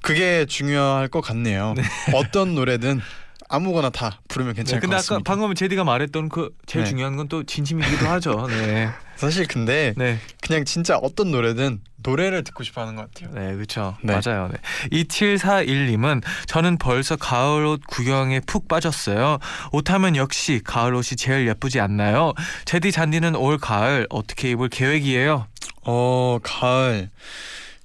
그게 0.03 0.45
중요할 0.47 1.09
것 1.09 1.21
같네요. 1.21 1.75
어떤 2.15 2.55
노래든 2.55 3.01
아무거나 3.49 3.91
다 3.91 4.21
부르면 4.29 4.55
괜찮을 4.55 4.79
네, 4.79 4.81
근데 4.81 4.95
것 4.97 4.99
아까 4.99 5.03
같습니다. 5.17 5.31
방금 5.31 5.55
제디가 5.55 5.85
말했던 5.85 6.29
그 6.29 6.51
제일 6.67 6.85
네. 6.85 6.91
중요한 6.91 7.17
건 7.17 7.29
또 7.29 7.43
진심이기도 7.45 8.07
하죠. 8.09 8.47
네. 8.49 8.89
사실 9.21 9.47
근데 9.47 9.93
네. 9.99 10.19
그냥 10.41 10.65
진짜 10.65 10.97
어떤 10.97 11.31
노래든 11.31 11.81
노래를 12.03 12.43
듣고 12.43 12.65
싶어 12.65 12.81
하는 12.81 12.97
것 12.97 13.13
같아요. 13.13 13.35
네, 13.35 13.55
그렇죠. 13.55 13.99
네. 14.03 14.15
맞아요. 14.15 14.49
네. 14.49 14.59
2741님은 14.93 16.23
저는 16.47 16.79
벌써 16.79 17.17
가을 17.17 17.67
옷 17.67 17.83
구경에 17.87 18.41
푹 18.41 18.67
빠졌어요. 18.67 19.39
옷하면 19.73 20.17
역시 20.17 20.63
가을 20.65 20.95
옷이 20.95 21.17
제일 21.19 21.47
예쁘지 21.49 21.81
않나요? 21.81 22.33
제디 22.65 22.93
잔디는 22.93 23.37
올 23.37 23.59
가을 23.59 24.07
어떻게 24.09 24.53
입을 24.53 24.71
계획이에요? 24.71 25.47
어 25.83 26.39
가을 26.43 27.11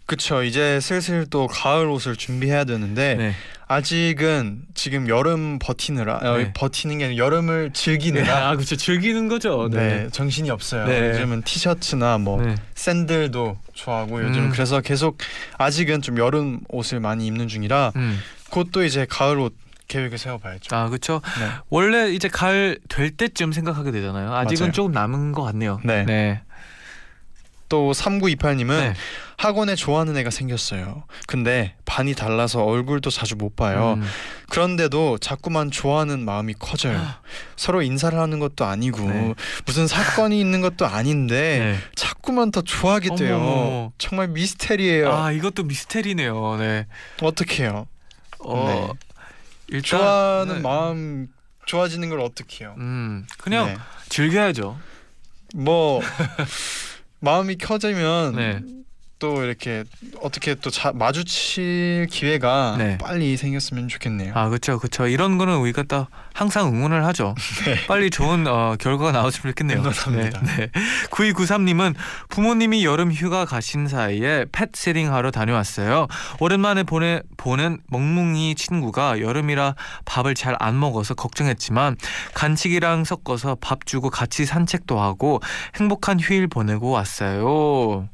그쵸 0.06 0.44
이제 0.44 0.80
슬슬 0.80 1.26
또 1.30 1.48
가을 1.48 1.88
옷을 1.88 2.16
준비해야 2.16 2.64
되는데 2.64 3.16
네. 3.16 3.34
아직은 3.68 4.62
지금 4.76 5.10
여름 5.10 5.58
버티느라 5.58 6.18
어, 6.18 6.38
네. 6.38 6.54
버티는 6.54 7.00
게 7.00 7.06
아니라 7.06 7.26
여름을 7.26 7.70
네. 7.70 7.74
즐기느라 7.74 8.50
아, 8.50 8.56
그렇죠. 8.56 8.76
즐기는 8.76 9.28
거죠. 9.28 9.68
네. 9.72 10.08
정신이 10.12 10.52
없어요 10.52 10.86
네. 10.86 11.10
요즘은 11.10 11.42
티셔츠나 11.42 12.20
뭐 12.20 12.40
네. 12.42 12.56
샌들도 12.76 13.58
좋아하고 13.74 14.24
요즘 14.24 14.46
음. 14.46 14.50
그래서 14.52 14.82
계속 14.82 15.18
아직은 15.58 16.04
좀 16.04 16.20
여름 16.20 16.60
옷을 16.70 17.00
많이 17.00 17.26
입는 17.26 17.48
중이라 17.48 17.94
음. 17.96 18.20
곧또 18.52 18.84
이제 18.84 19.08
가을 19.10 19.40
옷 19.40 19.56
계획을 19.88 20.18
세워봐야죠 20.18 20.76
아, 20.76 20.90
그렇죠. 20.90 21.22
네. 21.40 21.48
원래 21.70 22.12
이제 22.12 22.28
가을 22.28 22.80
될 22.90 23.12
때쯤 23.12 23.52
생각하게 23.52 23.92
되잖아요. 23.92 24.34
아직은 24.34 24.66
맞아요. 24.66 24.72
조금 24.72 24.92
남은 24.92 25.32
것 25.32 25.44
같네요. 25.44 25.80
네. 25.84 26.42
네. 27.76 27.86
또 27.86 27.92
3928님은 27.92 28.68
네. 28.68 28.94
학원에 29.36 29.76
좋아하는 29.76 30.16
애가 30.16 30.30
생겼어요 30.30 31.04
근데 31.28 31.76
반이 31.84 32.14
달라서 32.16 32.64
얼굴도 32.64 33.10
자주 33.10 33.36
못 33.36 33.58
봐요 33.58 33.96
음. 33.98 34.04
그런데도 34.50 35.18
자꾸만 35.18 35.72
좋아하는 35.72 36.24
마음이 36.24 36.54
커져요. 36.58 37.02
서로 37.58 37.82
인사를 37.82 38.18
하는 38.18 38.40
것도 38.40 38.64
아니고 38.64 39.00
네. 39.00 39.34
무슨 39.66 39.88
사건이 39.88 40.40
있는 40.40 40.62
것도 40.62 40.86
아닌데 40.86 41.60
네. 41.60 41.78
자꾸만 41.96 42.52
더 42.52 42.62
좋아하게 42.62 43.16
돼요. 43.16 43.38
어머. 43.38 43.92
정말 43.98 44.28
미스테리예요. 44.30 45.12
아, 45.12 45.32
이것도 45.32 45.64
미스테리네요. 45.64 46.58
네. 46.60 46.86
어떻게요? 47.22 47.88
어, 48.40 48.92
일단 49.68 50.00
좋아하는 50.00 50.56
네. 50.56 50.62
마음 50.62 51.28
좋아지는 51.66 52.10
걸 52.10 52.22
어떻게 52.22 52.64
해요? 52.64 52.76
음 52.78 53.26
그냥 53.40 53.66
네. 53.68 53.78
즐겨야죠. 54.10 54.78
뭐 55.56 56.02
마음이 57.26 57.58
켜지면 57.58 58.36
네. 58.36 58.62
또 59.20 59.44
이렇게 59.44 59.84
어떻게 60.22 60.56
또 60.56 60.70
자, 60.70 60.92
마주칠 60.94 62.08
기회가 62.10 62.76
네. 62.78 62.98
빨리 62.98 63.38
생겼으면 63.38 63.88
좋겠네요. 63.88 64.34
아 64.36 64.50
그렇죠 64.50 64.78
그렇죠 64.80 65.08
이런 65.08 65.38
거는 65.38 65.58
우리가 65.58 65.84
딱 65.84 66.08
항상 66.34 66.68
응원을 66.68 67.06
하죠 67.06 67.34
빨리 67.88 68.10
좋은 68.10 68.46
어, 68.48 68.76
결과가 68.80 69.12
나왔으면 69.12 69.52
좋겠네요 69.54 69.80
응원합니다. 69.80 70.42
네, 70.42 70.56
네. 70.58 70.72
9293님은 71.12 71.96
부모님이 72.30 72.84
여름 72.84 73.12
휴가 73.12 73.46
가신 73.46 73.88
사이에 73.88 74.46
펫 74.52 74.70
세팅 74.74 75.14
하러 75.14 75.32
다녀왔어요 75.32 76.08
오랜만에 76.40 76.84
보내, 76.84 77.22
보는 77.38 77.80
멍뭉이 77.88 78.56
친구가 78.56 79.22
여름이라 79.22 79.76
밥을 80.06 80.34
잘 80.36 80.56
안 80.60 80.80
먹어서 80.80 81.14
걱정했지만 81.16 81.98
간식이랑 82.34 83.04
섞어서 83.04 83.56
밥 83.60 83.86
주고 83.86 84.10
같이 84.10 84.46
산책도 84.46 85.00
하고 85.00 85.42
행복한 85.76 86.20
휴일 86.20 86.48
보내고 86.48 86.92
왔어요 86.92 88.00
음, 88.00 88.10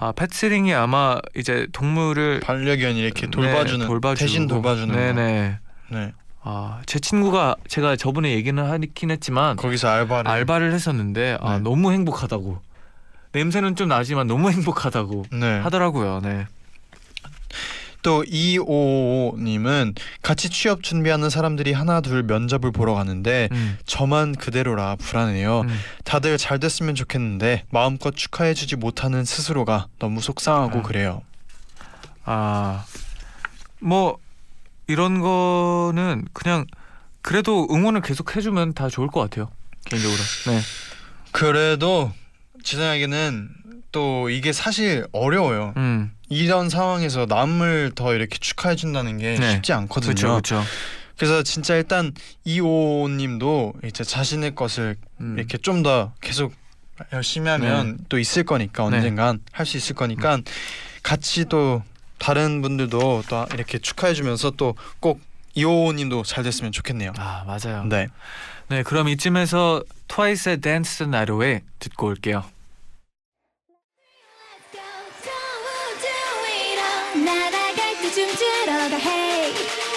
아 0.00 0.12
펫세팅이 0.12 0.72
아마 0.74 1.18
이제 1.36 1.66
동물을 1.72 2.40
반려견 2.40 2.96
이렇게 2.96 3.22
네, 3.22 3.30
돌봐주는 3.30 3.86
돌봐주고. 3.86 4.26
대신 4.26 4.46
돌봐주는 4.46 4.88
거. 4.88 4.94
네네 4.94 5.58
네. 5.90 6.12
아, 6.42 6.80
제 6.86 6.98
친구가 6.98 7.56
제가 7.66 7.96
저번에 7.96 8.30
얘기는 8.32 8.62
하긴 8.62 9.10
했지만 9.10 9.56
거기서 9.56 9.88
알바를 9.88 10.30
알바를 10.30 10.72
했었는데 10.72 11.38
아, 11.40 11.54
네. 11.56 11.60
너무 11.60 11.92
행복하다고. 11.92 12.60
냄새는 13.32 13.76
좀 13.76 13.88
나지만 13.88 14.26
너무 14.26 14.50
행복하다고 14.50 15.24
네. 15.32 15.58
하더라고요. 15.58 16.20
네. 16.22 16.46
또 18.08 18.24
2555님은 18.24 19.94
같이 20.22 20.48
취업 20.48 20.82
준비하는 20.82 21.28
사람들이 21.28 21.74
하나 21.74 22.00
둘 22.00 22.22
면접을 22.22 22.72
보러 22.72 22.94
가는데 22.94 23.50
음, 23.52 23.76
저만 23.84 24.34
그대로라 24.34 24.96
불안해요. 24.96 25.60
음. 25.60 25.78
다들 26.04 26.38
잘 26.38 26.58
됐으면 26.58 26.94
좋겠는데 26.94 27.64
마음껏 27.68 28.16
축하해주지 28.16 28.76
못하는 28.76 29.26
스스로가 29.26 29.88
너무 29.98 30.22
속상하고 30.22 30.78
아. 30.78 30.82
그래요. 30.82 31.20
아, 32.24 32.86
뭐 33.78 34.16
이런 34.86 35.20
거는 35.20 36.24
그냥 36.32 36.64
그래도 37.20 37.68
응원을 37.70 38.00
계속 38.00 38.36
해주면 38.36 38.72
다 38.72 38.88
좋을 38.88 39.08
것 39.08 39.20
같아요. 39.20 39.50
개인적으로. 39.84 40.18
네. 40.46 40.60
그래도 41.32 42.10
제 42.62 42.78
생각에는 42.78 43.50
또 43.92 44.30
이게 44.30 44.54
사실 44.54 45.06
어려워요. 45.12 45.74
음, 45.76 46.10
이런 46.28 46.68
상황에서 46.68 47.26
남을 47.26 47.92
더 47.94 48.14
이렇게 48.14 48.38
축하해 48.38 48.76
준다는 48.76 49.18
게 49.18 49.36
네. 49.38 49.52
쉽지 49.52 49.72
않거든요. 49.72 50.14
그렇죠. 50.14 50.62
그래서 51.16 51.42
진짜 51.42 51.74
일단 51.74 52.12
25님도 52.46 53.84
이제 53.84 54.04
자신의 54.04 54.54
것을 54.54 54.96
음. 55.20 55.36
이렇게 55.38 55.58
좀 55.58 55.82
더 55.82 56.12
계속 56.20 56.52
열심히 57.12 57.48
하면 57.50 57.98
또 58.08 58.18
있을 58.18 58.42
거니까 58.44 58.88
네. 58.90 58.96
언젠간 58.96 59.40
할수 59.52 59.76
있을 59.76 59.94
거니까 59.94 60.40
같이 61.02 61.44
또 61.44 61.82
다른 62.18 62.60
분들도 62.62 63.22
또 63.28 63.46
이렇게 63.54 63.78
축하해 63.78 64.14
주면서 64.14 64.50
또꼭 64.50 65.20
25님도 65.56 66.24
잘 66.24 66.42
됐으면 66.44 66.72
좋겠네요. 66.72 67.12
아 67.16 67.44
맞아요. 67.46 67.84
네. 67.84 68.08
네, 68.68 68.82
그럼 68.82 69.08
이쯤에서 69.08 69.82
트와이스의 70.08 70.60
댄스 70.60 71.04
나로에 71.04 71.62
듣고 71.78 72.08
올게요. 72.08 72.44
날아갈 78.18 78.26
때 78.26 78.26
춤추러 78.26 78.88
가 78.90 78.96
Hey 78.98 79.52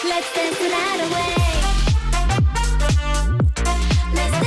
Let's 0.07 0.31
dance 0.33 0.57
the 0.59 0.69
night 0.69 1.01
away 1.01 1.41
Let's 4.13 4.41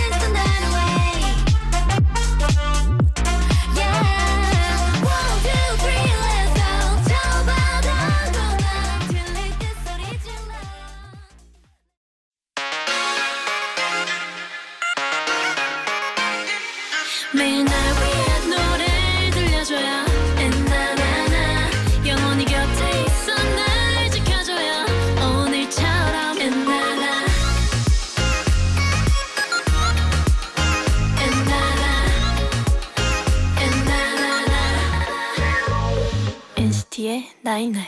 night 37.54 37.70
night 37.70 37.86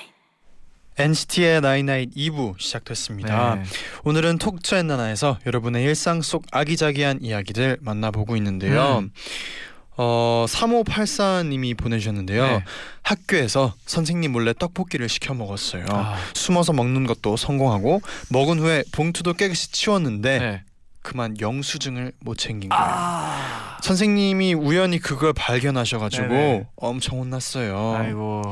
NCT의 0.96 1.60
night 1.60 1.87
night 1.87 2.14
2부 2.14 2.54
시작됐습니다. 2.56 3.56
네. 3.56 3.64
오늘은 4.04 4.38
Talk 4.38 4.64
To 4.64 4.76
엔나나에서 4.76 5.40
여러분의 5.44 5.82
일상 5.82 6.22
속 6.22 6.44
아기자기한 6.52 7.18
이야기들 7.20 7.78
만나보고 7.80 8.36
있는데요. 8.36 8.98
음. 9.00 9.10
어 9.96 10.46
3584님이 10.48 11.76
보내주셨는데요. 11.76 12.46
네. 12.46 12.64
학교에서 13.02 13.74
선생님 13.86 14.30
몰래 14.30 14.52
떡볶이를 14.56 15.08
시켜 15.08 15.34
먹었어요. 15.34 15.84
아, 15.88 16.16
숨어서 16.34 16.72
먹는 16.72 17.04
것도 17.08 17.36
성공하고 17.36 18.02
먹은 18.28 18.60
후에 18.60 18.84
봉투도 18.92 19.32
깨끗이 19.34 19.72
치웠는데 19.72 20.38
네. 20.38 20.62
그만 21.02 21.34
영수증을 21.40 22.12
못 22.20 22.38
챙긴 22.38 22.68
거예요. 22.70 22.84
아, 22.84 23.78
선생님이 23.82 24.54
우연히 24.54 25.00
그걸 25.00 25.32
발견하셔가지고 25.32 26.28
네네. 26.28 26.66
엄청 26.76 27.18
혼났어요. 27.18 27.96
아이고. 27.96 28.42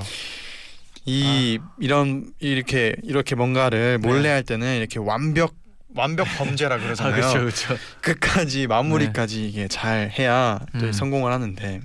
이 1.04 1.58
이런 1.78 2.32
이렇게 2.40 2.96
이렇게 3.02 3.34
뭔가를 3.34 3.98
몰래 3.98 4.22
네. 4.22 4.28
할 4.30 4.42
때는 4.42 4.76
이렇게 4.78 4.98
완벽 4.98 5.54
완벽 5.94 6.26
범죄라 6.38 6.76
아, 6.76 6.78
그러잖아요. 6.78 7.14
그렇죠, 7.14 7.38
그렇죠. 7.40 7.76
끝까지 8.00 8.66
마무리까지 8.66 9.46
이게 9.48 9.68
잘 9.68 10.10
해야 10.18 10.58
또 10.80 10.86
음. 10.86 10.92
성공을 10.92 11.32
하는데 11.32 11.80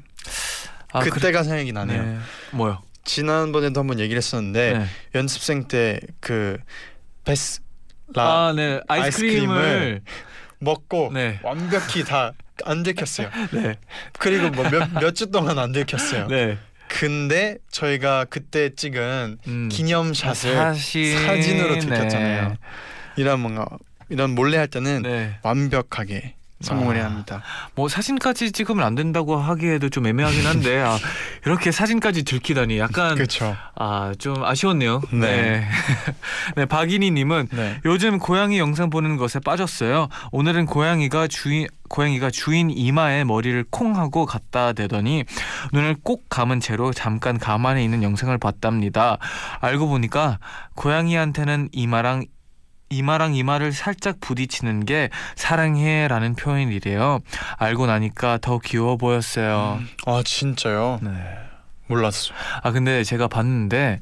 아, 0.91 1.01
그때가 1.01 1.43
생각이 1.43 1.71
그래- 1.71 1.85
나네요. 1.85 2.03
네. 2.03 2.17
뭐요? 2.51 2.81
지난번에도 3.03 3.79
한번 3.81 3.99
얘기를 3.99 4.17
했었는데 4.17 4.79
네. 4.79 4.85
연습생 5.15 5.67
때그 5.67 6.57
베스 7.25 7.61
라 8.15 8.47
아, 8.47 8.53
네. 8.55 8.79
아이스크림을, 8.87 9.55
아이스크림을 9.55 10.01
먹고 10.59 11.11
네. 11.13 11.39
완벽히 11.43 12.03
다 12.03 12.33
안 12.65 12.83
들켰어요. 12.83 13.29
네. 13.53 13.75
그리고 14.17 14.49
뭐몇주 14.49 15.31
동안 15.31 15.57
안 15.59 15.71
들켰어요. 15.71 16.27
네. 16.27 16.57
근데 16.89 17.57
저희가 17.71 18.25
그때 18.25 18.71
찍은 18.75 19.37
음. 19.47 19.69
기념샷을 19.71 20.55
사진 20.55 21.17
사진으로 21.25 21.75
네. 21.75 21.79
들켰잖아요. 21.79 22.55
이런 23.15 23.39
뭔가 23.39 23.65
이런 24.09 24.31
몰래 24.31 24.57
할 24.57 24.67
때는 24.67 25.03
네. 25.03 25.37
완벽하게 25.43 26.33
성공을 26.61 26.95
해야 26.95 27.05
아. 27.05 27.09
합니다. 27.09 27.41
뭐 27.75 27.87
사진까지 27.87 28.51
찍으면 28.51 28.85
안 28.85 28.95
된다고 28.95 29.37
하기에도 29.37 29.89
좀 29.89 30.07
애매하긴 30.07 30.45
한데 30.45 30.81
아, 30.81 30.97
이렇게 31.45 31.71
사진까지 31.71 32.23
들키다니 32.23 32.79
약간 32.79 33.15
그렇죠. 33.15 33.55
아좀 33.75 34.43
아쉬웠네요. 34.43 35.01
네. 35.11 35.19
네. 35.19 35.67
네, 36.57 36.65
박인희님은 36.65 37.47
네. 37.51 37.79
요즘 37.85 38.19
고양이 38.19 38.59
영상 38.59 38.89
보는 38.89 39.15
것에 39.17 39.39
빠졌어요. 39.39 40.09
오늘은 40.31 40.65
고양이가 40.65 41.27
주인 41.27 41.67
고양이가 41.87 42.29
주인 42.29 42.69
이마에 42.69 43.23
머리를 43.23 43.65
콩 43.71 43.95
하고 43.97 44.25
갖다 44.25 44.73
대더니 44.73 45.25
눈을 45.73 45.95
꼭 46.03 46.25
감은 46.29 46.59
채로 46.59 46.93
잠깐 46.93 47.39
가만히 47.39 47.83
있는 47.83 48.03
영상을 48.03 48.37
봤답니다. 48.37 49.17
알고 49.59 49.87
보니까 49.87 50.39
고양이한테는 50.75 51.69
이마랑 51.71 52.25
이마랑 52.89 53.35
이마를 53.35 53.71
살짝 53.71 54.19
부딪히는 54.19 54.85
게 54.85 55.09
사랑해라는 55.35 56.35
표현이래요. 56.35 57.19
알고 57.57 57.85
나니까 57.85 58.39
더 58.41 58.59
귀여워 58.59 58.97
보였어요. 58.97 59.79
아 60.05 60.21
진짜요? 60.25 60.99
네. 61.01 61.11
몰랐어. 61.87 62.33
아 62.63 62.71
근데 62.71 63.03
제가 63.03 63.27
봤는데 63.27 63.99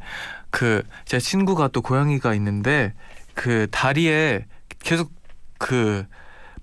그 0.50 0.84
제 1.06 1.20
친구가 1.20 1.70
또 1.70 1.82
고양이가 1.82 2.34
있는데 2.36 2.94
그 3.34 3.68
다리에 3.72 4.46
계속 4.80 5.12
그 5.58 6.06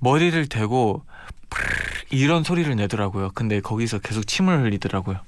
머리를 0.01 0.47
대고 0.49 1.03
이런 2.11 2.43
소리를 2.45 2.75
내더라고요. 2.77 3.31
근데 3.35 3.61
거기서 3.61 3.99
계속 4.01 4.27
침을 4.27 4.63
흘리더라고요. 4.63 5.19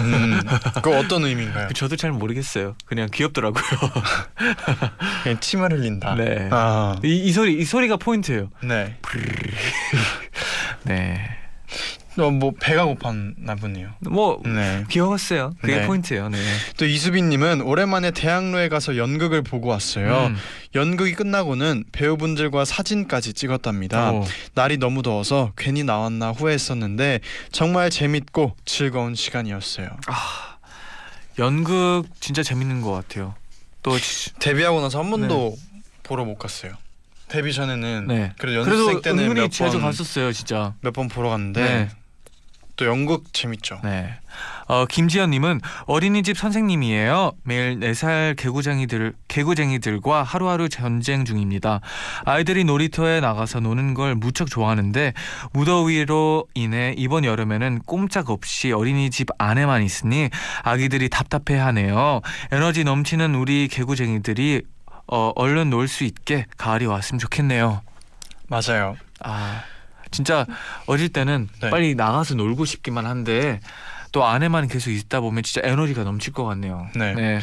음, 0.00 0.40
그 0.82 0.96
어떤 0.96 1.24
의미인가요? 1.24 1.68
저도 1.74 1.96
잘 1.96 2.12
모르겠어요. 2.12 2.76
그냥 2.86 3.08
귀엽더라고요. 3.12 3.62
그냥 5.24 5.40
침을 5.40 5.72
흘린다. 5.72 6.14
네. 6.14 6.48
아, 6.52 6.96
이, 7.04 7.16
이 7.16 7.32
소리 7.32 7.58
이 7.58 7.64
소리가 7.64 7.96
포인트예요. 7.96 8.50
네. 8.62 8.96
네. 10.84 11.38
어, 12.16 12.30
뭐 12.30 12.52
배가 12.60 12.84
고팠나 12.86 13.58
보네요. 13.60 13.90
뭐 14.00 14.40
네. 14.44 14.84
귀여웠어요. 14.88 15.52
그게 15.60 15.78
네. 15.80 15.86
포인트예요. 15.86 16.28
네. 16.28 16.38
또 16.76 16.86
이수빈님은 16.86 17.60
오랜만에 17.62 18.12
대학로에 18.12 18.68
가서 18.68 18.96
연극을 18.96 19.42
보고 19.42 19.68
왔어요. 19.68 20.26
음. 20.28 20.36
연극이 20.76 21.12
끝나고는 21.14 21.84
배우분들과 21.90 22.64
사진까지 22.64 23.32
찍었답니다. 23.32 24.12
오. 24.12 24.24
날이 24.54 24.76
너무 24.76 25.02
더워서 25.02 25.52
괜히 25.56 25.82
나왔나 25.82 26.30
후회했었는데 26.30 27.18
정말 27.50 27.90
재밌고 27.90 28.54
즐거운 28.64 29.14
시간이었어요. 29.16 29.88
연극 31.38 32.04
진짜 32.20 32.42
재밌는 32.42 32.80
것 32.80 32.92
같아요. 32.92 33.34
또 33.82 33.98
지- 33.98 34.32
데뷔하고 34.38 34.80
나서 34.80 35.00
한 35.02 35.10
번도 35.10 35.56
보러 36.04 36.24
못 36.24 36.36
갔어요. 36.38 36.72
데뷔 37.28 37.52
전에는 37.52 38.06
네. 38.06 38.32
그래도 38.38 38.58
연습생 38.60 39.02
때는 39.02 39.24
은근히 39.24 39.40
몇 39.40 39.50
자주 39.50 39.72
번 39.80 39.82
갔었어요, 39.90 40.32
진짜. 40.32 40.74
몇 40.82 40.92
번 40.92 41.08
보러 41.08 41.30
갔는데 41.30 41.60
네. 41.62 41.88
또 42.76 42.86
연극 42.86 43.32
재밌죠. 43.32 43.80
네. 43.84 44.14
어, 44.66 44.86
김지연님은 44.86 45.60
어린이집 45.86 46.36
선생님이에요. 46.36 47.32
매일 47.44 47.78
4살 47.80 48.36
개구쟁이들 48.36 49.12
개구쟁이들과 49.28 50.22
하루하루 50.22 50.68
전쟁 50.68 51.24
중입니다. 51.24 51.80
아이들이 52.24 52.64
놀이터에 52.64 53.20
나가서 53.20 53.60
노는 53.60 53.94
걸 53.94 54.14
무척 54.14 54.48
좋아하는데 54.48 55.12
무더위로 55.52 56.46
인해 56.54 56.94
이번 56.96 57.24
여름에는 57.24 57.80
꼼짝없이 57.86 58.72
어린이집 58.72 59.28
안에만 59.38 59.82
있으니 59.82 60.30
아기들이 60.62 61.08
답답해 61.10 61.58
하네요. 61.60 62.20
에너지 62.50 62.84
넘치는 62.84 63.34
우리 63.34 63.68
개구쟁이들이 63.68 64.62
어, 65.06 65.32
얼른 65.36 65.70
놀 65.70 65.86
수 65.86 66.04
있게 66.04 66.46
가을이 66.56 66.86
왔으면 66.86 67.18
좋겠네요. 67.18 67.82
맞아요. 68.48 68.96
아 69.20 69.62
진짜 70.14 70.46
어릴 70.86 71.08
때는 71.08 71.48
네. 71.60 71.70
빨리 71.70 71.94
나가서 71.96 72.34
놀고 72.36 72.64
싶기만 72.64 73.04
한데 73.04 73.58
또 74.12 74.24
안에만 74.24 74.68
계속 74.68 74.90
있다 74.90 75.20
보면 75.20 75.42
진짜 75.42 75.66
에너지가 75.68 76.04
넘칠 76.04 76.32
것 76.32 76.44
같네요. 76.44 76.86
네. 76.94 77.40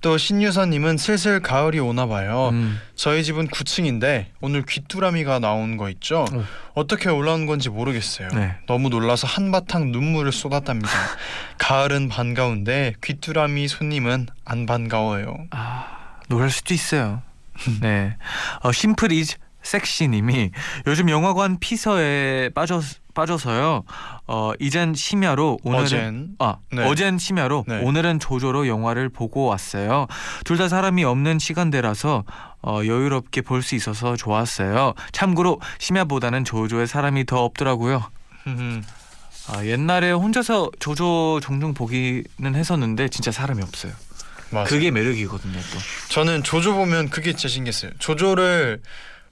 또 0.00 0.16
신유선님은 0.16 0.96
슬슬 0.96 1.40
가을이 1.40 1.80
오나 1.80 2.06
봐요. 2.06 2.50
음. 2.52 2.80
저희 2.94 3.24
집은 3.24 3.48
9층인데 3.48 4.26
오늘 4.40 4.64
귀뚜라미가 4.64 5.38
나온 5.40 5.76
거 5.76 5.90
있죠. 5.90 6.24
어. 6.32 6.44
어떻게 6.74 7.08
올라온 7.08 7.46
건지 7.46 7.68
모르겠어요. 7.68 8.28
네. 8.28 8.56
너무 8.66 8.90
놀라서 8.90 9.26
한바탕 9.26 9.90
눈물을 9.90 10.30
쏟았답니다. 10.30 10.90
가을은 11.58 12.08
반가운데 12.08 12.94
귀뚜라미 13.02 13.66
손님은 13.66 14.28
안 14.44 14.66
반가워요. 14.66 15.36
아 15.50 15.86
놀랄 16.28 16.50
수도 16.50 16.74
있어요. 16.74 17.22
네. 17.80 18.16
어, 18.62 18.70
Simple 18.70 19.10
is 19.10 19.36
sexy님이 19.72 20.50
요즘 20.86 21.10
영화관 21.10 21.58
피서에 21.58 22.48
빠져 22.54 22.80
빠져서요. 23.14 23.82
어 24.28 24.52
이젠 24.60 24.94
심야로 24.94 25.58
오늘은 25.64 25.82
어젠 25.84 26.28
아 26.38 26.56
네. 26.72 26.84
어젠 26.86 27.18
심야로 27.18 27.64
네. 27.66 27.80
오늘은 27.82 28.20
조조로 28.20 28.66
영화를 28.68 29.08
보고 29.08 29.44
왔어요. 29.46 30.06
둘 30.44 30.56
다 30.58 30.68
사람이 30.68 31.04
없는 31.04 31.38
시간대라서 31.38 32.24
어, 32.62 32.80
여유롭게 32.84 33.42
볼 33.42 33.62
수 33.62 33.74
있어서 33.76 34.16
좋았어요. 34.16 34.94
참고로 35.12 35.60
심야보다는 35.78 36.44
조조에 36.44 36.86
사람이 36.86 37.26
더 37.26 37.44
없더라고요. 37.44 38.02
아, 39.50 39.64
옛날에 39.64 40.10
혼자서 40.12 40.70
조조 40.78 41.40
종종 41.42 41.74
보기는 41.74 42.24
했었는데 42.54 43.08
진짜 43.08 43.30
사람이 43.32 43.62
없어요. 43.62 43.92
맞아요. 44.50 44.66
그게 44.66 44.90
매력이거든요. 44.90 45.52
또. 45.54 45.78
저는 46.14 46.42
조조 46.42 46.74
보면 46.74 47.08
그게 47.10 47.32
진짜 47.32 47.48
신기했어요. 47.48 47.92
조조를 47.98 48.80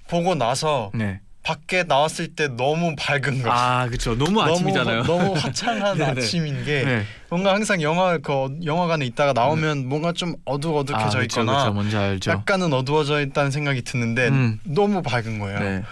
보고 0.08 0.34
나서 0.34 0.90
네. 0.94 1.20
밖에 1.42 1.84
나왔을 1.84 2.34
때 2.34 2.48
너무 2.48 2.96
밝은 2.98 3.42
거. 3.42 3.50
아 3.52 3.86
그렇죠. 3.86 4.16
너무 4.18 4.42
아침이잖아요. 4.42 5.04
너무, 5.04 5.24
너무 5.24 5.32
화창한 5.38 5.96
네네. 5.96 6.10
아침인 6.22 6.64
게 6.64 6.82
네. 6.84 7.04
뭔가 7.28 7.54
항상 7.54 7.80
영화 7.82 8.18
그 8.18 8.48
영화관에 8.64 9.04
있다가 9.06 9.32
나오면 9.32 9.88
뭔가 9.88 10.12
좀 10.12 10.34
어두어둑해져 10.44 11.18
아, 11.18 11.20
그쵸, 11.20 11.40
있거나 11.42 11.72
그쵸. 11.72 11.98
알죠. 11.98 12.30
약간은 12.32 12.72
어두워져 12.72 13.20
있다는 13.20 13.52
생각이 13.52 13.82
드는데 13.82 14.28
음. 14.28 14.58
너무 14.64 15.02
밝은 15.02 15.38
거예요. 15.38 15.60
네. 15.60 15.82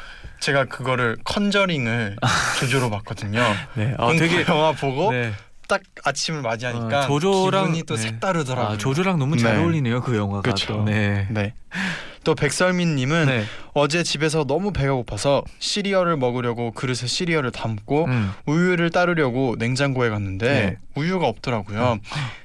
제가 0.41 0.65
그거를 0.65 1.17
컨저링을 1.25 2.17
조조로 2.59 2.91
봤거든요. 2.91 3.41
네. 3.75 3.95
어, 3.97 4.07
공포 4.07 4.19
되게 4.19 4.45
영화 4.49 4.73
보고 4.73 5.13
네. 5.13 5.33
딱 5.69 5.81
아침을 6.05 6.43
맞이하니까 6.43 7.07
어, 7.07 7.09
조조랑- 7.09 7.67
기분이 7.67 7.83
또 7.85 7.95
네. 7.95 8.03
색다르더라고요. 8.03 8.75
아, 8.75 8.77
조조랑 8.77 9.21
너무 9.21 9.37
잘 9.37 9.55
네. 9.55 9.63
어울리네요 9.63 10.01
그 10.03 10.17
영화가. 10.17 10.43
그쵸. 10.43 10.67
또. 10.79 10.85
네. 10.85 11.29
네. 11.31 11.55
또 12.25 12.35
백설민님은 12.35 13.27
네. 13.27 13.45
어제 13.75 14.03
집에서 14.03 14.45
너무 14.45 14.73
배가 14.73 14.95
고파서 14.95 15.45
시리얼을 15.59 16.17
먹으려고 16.17 16.73
그릇에 16.73 17.07
시리얼을 17.07 17.53
담고 17.53 18.07
음. 18.07 18.33
우유를 18.47 18.91
따르려고 18.91 19.57
냉장고에 19.59 20.09
갔는데 20.09 20.49
네. 20.49 20.79
우유가 20.95 21.27
없더라고요. 21.29 21.99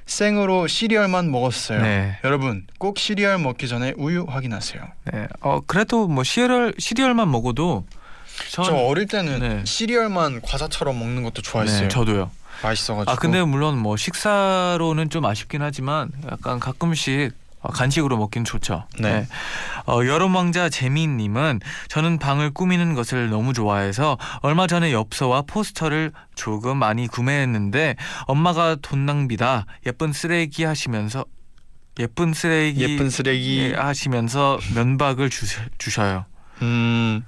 생으로 0.06 0.66
시리얼만 0.66 1.30
먹었어요. 1.30 1.82
네. 1.82 2.18
여러분 2.24 2.66
꼭 2.78 2.98
시리얼 2.98 3.38
먹기 3.38 3.68
전에 3.68 3.94
우유 3.96 4.26
확인하세요. 4.28 4.82
네. 5.12 5.26
어 5.40 5.60
그래도 5.66 6.06
뭐 6.08 6.22
시리얼 6.24 6.74
시리얼만 6.78 7.30
먹어도 7.30 7.86
전, 8.50 8.64
저 8.64 8.74
어릴 8.74 9.06
때는 9.06 9.38
네. 9.40 9.62
시리얼만 9.64 10.42
과자처럼 10.42 10.98
먹는 10.98 11.22
것도 11.22 11.42
좋아했어요. 11.42 11.82
네, 11.82 11.88
저도요. 11.88 12.30
맛있어가지고. 12.62 13.10
아 13.10 13.16
근데 13.16 13.42
물론 13.42 13.78
뭐 13.78 13.96
식사로는 13.96 15.10
좀 15.10 15.24
아쉽긴 15.24 15.62
하지만 15.62 16.10
약간 16.30 16.60
가끔씩 16.60 17.32
어, 17.32 17.49
간식으로 17.68 18.16
먹긴 18.16 18.44
좋죠. 18.44 18.84
네. 18.98 19.26
어, 19.86 20.00
여름 20.06 20.34
왕자 20.34 20.68
재민님은 20.68 21.60
저는 21.88 22.18
방을 22.18 22.50
꾸미는 22.52 22.94
것을 22.94 23.28
너무 23.28 23.52
좋아해서 23.52 24.16
얼마 24.40 24.66
전에 24.66 24.92
엽서와 24.92 25.42
포스터를 25.42 26.12
조금 26.34 26.78
많이 26.78 27.06
구매했는데 27.06 27.96
엄마가 28.26 28.76
돈 28.80 29.04
낭비다 29.06 29.66
예쁜 29.86 30.12
쓰레기 30.12 30.64
하시면서 30.64 31.24
예쁜 31.98 32.32
쓰레기 32.32 32.80
예쁜 32.82 33.10
쓰레기. 33.10 33.58
예, 33.58 33.74
하시면서 33.74 34.58
면박을 34.74 35.28
주, 35.28 35.44
주셔요. 35.76 36.24
음. 36.62 37.22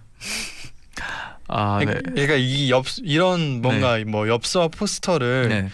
아 1.49 1.79
네. 1.81 1.87
그러니까 2.03 2.35
이 2.37 2.71
엽 2.71 2.87
이런 3.03 3.61
뭔가 3.61 3.99
뭐 4.07 4.29
엽서 4.29 4.68
포스터를 4.68 5.49
네. 5.49 5.68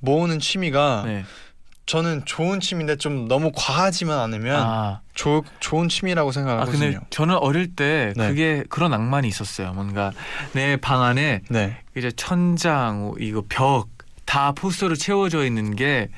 모으는 0.00 0.40
취미가 0.40 1.04
네. 1.06 1.24
저는 1.90 2.22
좋은 2.24 2.60
취미인데 2.60 2.96
좀 2.98 3.26
너무 3.26 3.50
과하지만 3.52 4.16
않으면 4.20 4.62
아, 4.64 5.00
조, 5.14 5.42
좋은 5.58 5.88
취미라고 5.88 6.30
아 6.30 6.32
생각하거든요. 6.32 6.78
근데 6.78 6.98
저는 7.10 7.36
어릴 7.36 7.74
때 7.74 8.12
네. 8.16 8.28
그게 8.28 8.62
그런 8.68 8.92
낭만이 8.92 9.26
있었어요. 9.26 9.72
뭔가 9.72 10.12
내 10.52 10.76
방 10.76 11.02
안에 11.02 11.40
네. 11.48 11.78
이제 11.96 12.12
천장 12.12 13.14
이거 13.18 13.42
벽 13.48 13.88
다 14.24 14.52
포스터로 14.52 14.94
채워져 14.94 15.44
있는 15.44 15.74
게 15.74 16.08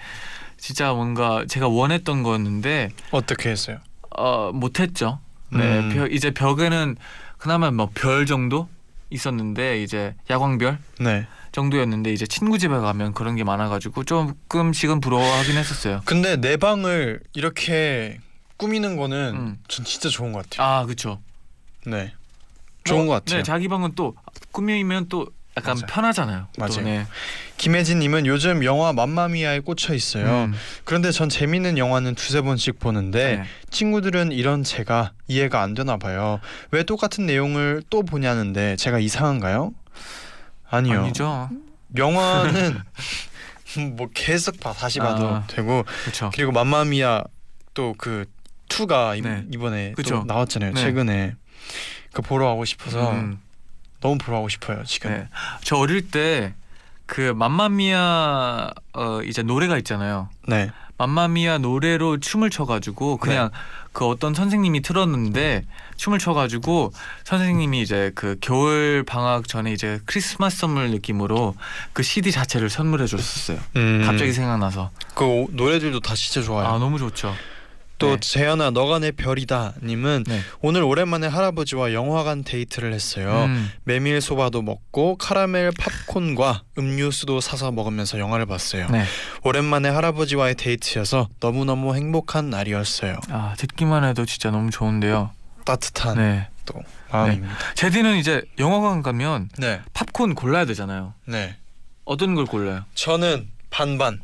진짜 0.58 0.92
뭔가 0.92 1.46
제가 1.48 1.68
원했던 1.68 2.22
거였는데 2.22 2.90
어떻게 3.10 3.48
했어요? 3.48 3.78
어 4.14 4.50
못했죠. 4.52 5.18
네, 5.48 5.78
음. 5.78 5.88
벽, 5.94 6.12
이제 6.12 6.30
벽에는 6.30 6.96
그나마 7.38 7.70
뭐 7.70 7.88
별 7.94 8.26
정도 8.26 8.68
있었는데 9.08 9.82
이제 9.82 10.14
야광별 10.28 10.76
네. 11.00 11.26
정도였는데 11.52 12.12
이제 12.12 12.26
친구 12.26 12.58
집에 12.58 12.74
가면 12.74 13.14
그런 13.14 13.36
게 13.36 13.44
많아가지고 13.44 14.04
조금씩은 14.04 15.00
부러워하긴 15.00 15.56
했었어요. 15.56 16.02
근데 16.04 16.36
내 16.36 16.56
방을 16.56 17.20
이렇게 17.34 18.18
꾸미는 18.56 18.96
거는 18.96 19.34
음. 19.34 19.58
전 19.68 19.84
진짜 19.84 20.08
좋은 20.08 20.32
것 20.32 20.48
같아요. 20.48 20.66
아 20.66 20.84
그렇죠. 20.84 21.20
네. 21.86 22.12
좋은 22.84 23.06
것 23.06 23.12
같아요. 23.14 23.38
네, 23.38 23.42
자기 23.42 23.68
방은 23.68 23.92
또 23.94 24.14
꾸미면 24.50 25.08
또 25.08 25.26
약간 25.56 25.74
맞아요. 25.74 25.86
편하잖아요. 25.86 26.46
또, 26.54 26.60
맞아요. 26.60 26.80
네. 26.82 27.06
김혜진님은 27.58 28.26
요즘 28.26 28.64
영화 28.64 28.92
맘마미아에 28.92 29.60
꽂혀 29.60 29.94
있어요. 29.94 30.46
음, 30.46 30.54
그런데 30.84 31.12
전 31.12 31.28
재밌는 31.28 31.78
영화는 31.78 32.14
두세 32.14 32.40
번씩 32.40 32.78
보는데 32.80 33.36
네. 33.36 33.44
친구들은 33.70 34.32
이런 34.32 34.64
제가 34.64 35.12
이해가 35.28 35.60
안 35.60 35.74
되나 35.74 35.96
봐요. 35.98 36.40
왜 36.70 36.82
똑같은 36.82 37.26
내용을 37.26 37.82
또 37.90 38.02
보냐는데 38.02 38.76
제가 38.76 38.98
이상한가요? 38.98 39.72
아니요. 40.72 41.02
아니죠. 41.02 41.50
영화는 41.96 42.80
뭐 43.96 44.08
계속 44.12 44.58
봐 44.58 44.72
다시 44.72 44.98
봐도 44.98 45.28
아. 45.28 45.44
되고 45.46 45.84
그렇죠. 46.02 46.30
그리고 46.34 46.52
맘마미아 46.52 47.22
또그 47.74 48.26
2가 48.68 49.20
네. 49.22 49.44
이번에 49.52 49.92
그쵸. 49.92 50.20
또 50.20 50.24
나왔잖아요. 50.24 50.72
네. 50.72 50.80
최근에 50.80 51.36
그 52.12 52.22
보러 52.22 52.46
가고 52.46 52.64
싶어서 52.64 53.12
음, 53.12 53.40
너무 54.00 54.18
보러 54.18 54.38
가고 54.38 54.48
싶어요 54.48 54.82
지금. 54.84 55.10
네. 55.10 55.28
저 55.62 55.76
어릴 55.76 56.10
때 56.10 56.54
그 57.12 57.20
맘마미아 57.34 58.70
어 58.94 59.20
이제 59.22 59.42
노래가 59.42 59.76
있잖아요. 59.78 60.30
네. 60.48 60.70
맘마미아 60.96 61.58
노래로 61.58 62.20
춤을 62.20 62.48
춰가지고 62.48 63.18
그냥 63.18 63.50
그 63.92 64.06
어떤 64.06 64.32
선생님이 64.34 64.80
틀었는데 64.82 65.64
춤을 65.96 66.18
춰가지고 66.18 66.92
선생님이 67.24 67.82
이제 67.82 68.10
그 68.14 68.36
겨울 68.40 69.04
방학 69.06 69.46
전에 69.46 69.72
이제 69.72 70.00
크리스마스 70.06 70.58
선물 70.58 70.90
느낌으로 70.90 71.54
그 71.92 72.02
CD 72.02 72.32
자체를 72.32 72.70
선물해 72.70 73.06
줬었어요. 73.06 73.58
음, 73.76 74.02
갑자기 74.06 74.32
생각나서 74.32 74.90
그 75.14 75.24
오- 75.24 75.48
노래들도 75.52 76.00
다 76.00 76.14
진짜 76.14 76.42
좋아요. 76.42 76.66
아 76.66 76.78
너무 76.78 76.98
좋죠. 76.98 77.34
또 78.02 78.16
네. 78.16 78.20
재현아 78.20 78.70
너가 78.72 78.98
내 78.98 79.12
별이다 79.12 79.74
님은 79.80 80.24
네. 80.26 80.40
오늘 80.60 80.82
오랜만에 80.82 81.28
할아버지와 81.28 81.92
영화관 81.92 82.42
데이트를 82.42 82.92
했어요. 82.92 83.44
음. 83.46 83.70
메밀 83.84 84.20
소바도 84.20 84.62
먹고 84.62 85.16
카라멜 85.18 85.70
팝콘과 85.78 86.64
음료수도 86.78 87.40
사서 87.40 87.70
먹으면서 87.70 88.18
영화를 88.18 88.46
봤어요. 88.46 88.88
네. 88.90 89.04
오랜만에 89.44 89.88
할아버지와의 89.88 90.56
데이트여서 90.56 91.28
너무너무 91.38 91.94
행복한 91.94 92.50
날이었어요. 92.50 93.18
아 93.30 93.54
듣기만 93.56 94.02
해도 94.02 94.26
진짜 94.26 94.50
너무 94.50 94.70
좋은데요. 94.70 95.30
따뜻한 95.64 96.16
네. 96.16 96.48
또 96.66 96.74
마음입니다. 97.12 97.54
제디는 97.76 98.16
이제 98.16 98.42
영화관 98.58 99.02
가면 99.02 99.48
네. 99.58 99.80
팝콘 99.92 100.34
골라야 100.34 100.64
되잖아요. 100.64 101.14
네. 101.26 101.56
어떤 102.04 102.34
걸 102.34 102.46
골라요? 102.46 102.84
저는 102.94 103.48
반반. 103.70 104.20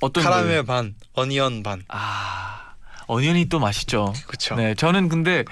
어떤 0.00 0.22
카라멜 0.22 0.56
걸? 0.56 0.64
반, 0.64 0.94
어니언 1.14 1.62
반. 1.62 1.82
아 1.88 2.63
어니언이 3.06 3.48
또 3.48 3.58
맛있죠. 3.58 4.12
그렇죠. 4.26 4.54
네, 4.56 4.74
저는 4.74 5.08
근데 5.08 5.44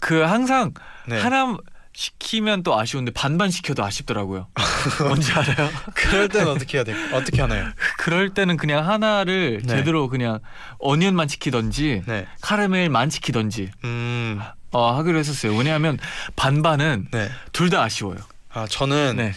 그 0.00 0.20
항상 0.20 0.72
네. 1.06 1.20
하나 1.20 1.56
시키면 1.92 2.64
또 2.64 2.78
아쉬운데 2.78 3.12
반반 3.12 3.50
시켜도 3.50 3.84
아쉽더라고요. 3.84 4.48
뭔지 5.06 5.32
알아요? 5.32 5.70
그럴 5.94 6.28
때는 6.28 6.48
어떻게 6.48 6.78
해야 6.78 6.84
돼? 6.84 6.94
어떻게 7.12 7.40
하나요? 7.40 7.66
그럴 7.98 8.30
때는 8.34 8.56
그냥 8.56 8.88
하나를 8.88 9.62
네. 9.64 9.76
제대로 9.76 10.08
그냥 10.08 10.40
어니언만 10.80 11.28
시키던지 11.28 12.02
네. 12.06 12.26
카라멜만 12.40 13.10
시키던지 13.10 13.70
음. 13.84 14.40
어, 14.72 14.92
하기로 14.96 15.18
했었어요. 15.18 15.54
왜냐하면 15.56 15.98
반반은 16.34 17.08
네. 17.12 17.30
둘다 17.52 17.82
아쉬워요. 17.82 18.18
아 18.52 18.66
저는 18.68 19.16
네. 19.16 19.32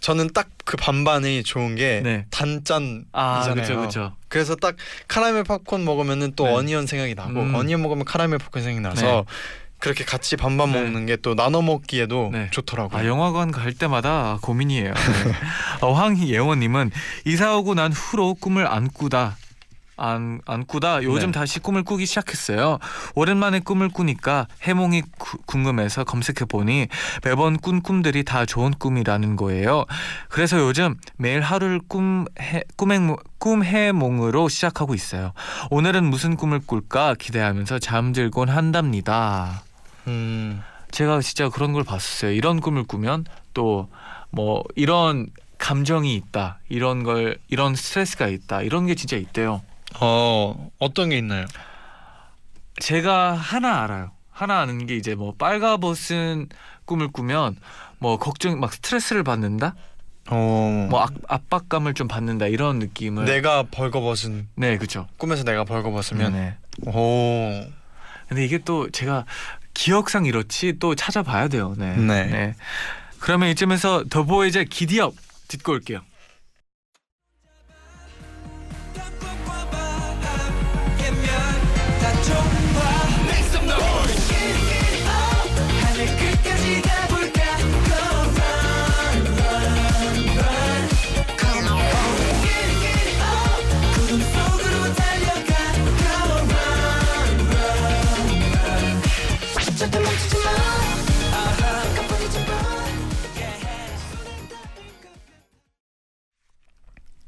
저는 0.00 0.32
딱 0.34 0.48
그 0.64 0.76
반반이 0.76 1.42
좋은 1.42 1.76
게 1.76 2.00
네. 2.02 2.26
단짠이잖아요. 2.30 3.04
아, 3.12 3.42
그렇죠, 3.52 3.76
그렇죠. 3.76 4.16
그래서 4.34 4.56
딱 4.56 4.74
카라멜 5.06 5.44
팝콘 5.44 5.84
먹으면은 5.84 6.32
또 6.34 6.46
네. 6.46 6.52
어니언 6.54 6.88
생각이 6.88 7.14
나고 7.14 7.40
음. 7.40 7.54
어니언 7.54 7.80
먹으면 7.82 8.04
카라멜 8.04 8.38
pop콘 8.38 8.64
생각이 8.64 8.80
나서 8.82 9.06
네. 9.06 9.24
그렇게 9.78 10.02
같이 10.04 10.36
반반 10.36 10.72
네. 10.72 10.80
먹는 10.82 11.06
게 11.06 11.16
또 11.22 11.36
나눠 11.36 11.62
먹기에도 11.62 12.30
네. 12.32 12.48
좋더라고요. 12.50 13.00
아 13.00 13.06
영화관 13.06 13.52
갈 13.52 13.72
때마다 13.72 14.38
고민이에요. 14.42 14.92
네. 14.92 14.92
어, 15.86 15.92
황예원님은 15.92 16.90
이사 17.26 17.56
오고 17.56 17.74
난 17.74 17.92
후로 17.92 18.34
꿈을 18.34 18.66
안 18.66 18.88
꾸다. 18.88 19.36
안, 19.96 20.40
안 20.46 20.66
꾸다 20.66 21.02
요즘 21.02 21.30
네. 21.32 21.38
다시 21.38 21.60
꿈을 21.60 21.82
꾸기 21.84 22.06
시작했어요. 22.06 22.78
오랜만에 23.14 23.60
꿈을 23.60 23.88
꾸니까 23.88 24.46
해몽이 24.62 25.02
구- 25.18 25.38
궁금해서 25.46 26.04
검색해 26.04 26.46
보니 26.48 26.88
매번 27.24 27.56
꾼 27.58 27.80
꿈들이 27.80 28.24
다 28.24 28.44
좋은 28.46 28.72
꿈이라는 28.72 29.36
거예요. 29.36 29.84
그래서 30.28 30.58
요즘 30.58 30.96
매일 31.16 31.40
하루를 31.40 31.80
꿈 31.88 32.24
해, 32.40 32.62
꿈행, 32.76 33.14
꿈해몽으로 33.38 34.48
시작하고 34.48 34.94
있어요. 34.94 35.32
오늘은 35.70 36.04
무슨 36.04 36.36
꿈을 36.36 36.60
꿀까 36.60 37.14
기대하면서 37.18 37.78
잠들곤 37.78 38.48
한답니다. 38.48 39.62
음. 40.06 40.62
제가 40.90 41.20
진짜 41.20 41.48
그런 41.48 41.72
걸 41.72 41.82
봤었어요. 41.84 42.30
이런 42.32 42.60
꿈을 42.60 42.84
꾸면 42.84 43.24
또 43.54 43.88
뭐 44.36 44.64
이런 44.74 45.28
감정이 45.58 46.16
있다. 46.16 46.58
이런 46.68 47.04
걸 47.04 47.38
이런 47.46 47.76
스트레스가 47.76 48.26
있다. 48.26 48.62
이런 48.62 48.86
게 48.86 48.96
진짜 48.96 49.16
있대요. 49.16 49.62
어 50.00 50.70
어떤 50.78 51.10
게 51.10 51.18
있나요? 51.18 51.46
제가 52.80 53.34
하나 53.34 53.82
알아요. 53.82 54.10
하나 54.30 54.60
아는 54.60 54.86
게 54.86 54.96
이제 54.96 55.14
뭐 55.14 55.34
빨가벗은 55.38 56.48
꿈을 56.84 57.08
꾸면 57.08 57.56
뭐 57.98 58.18
걱정 58.18 58.58
막 58.58 58.72
스트레스를 58.72 59.22
받는다. 59.22 59.74
어. 60.30 60.86
뭐 60.90 61.00
압, 61.00 61.10
압박감을 61.28 61.94
좀 61.94 62.08
받는다. 62.08 62.46
이런 62.46 62.78
느낌을 62.78 63.26
내가 63.26 63.64
벌거벗은 63.70 64.48
네, 64.56 64.76
그렇죠. 64.76 65.06
꿈에서 65.18 65.44
내가 65.44 65.64
벌거벗으면 65.64 66.32
네. 66.32 66.56
오. 66.86 67.64
근데 68.28 68.44
이게 68.44 68.58
또 68.58 68.90
제가 68.90 69.24
기억상 69.74 70.24
이렇지 70.24 70.78
또 70.78 70.94
찾아봐야 70.94 71.48
돼요. 71.48 71.74
네. 71.76 71.96
네. 71.96 72.54
그러면 73.20 73.50
이쯤에서 73.50 74.04
더보이즈의 74.10 74.66
기디업 74.66 75.14
듣고 75.48 75.72
올게요. 75.72 76.00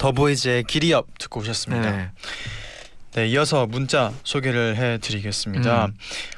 더보이즈의 0.06 0.62
Giddy 0.64 1.03
Up 1.03 1.18
듣고 1.18 1.40
오셨습니다. 1.40 1.90
네. 1.90 2.10
네, 3.14 3.26
이어서 3.28 3.66
문자 3.66 4.12
소개를 4.22 4.76
해드리겠습니다. 4.76 5.86
음. 5.86 5.94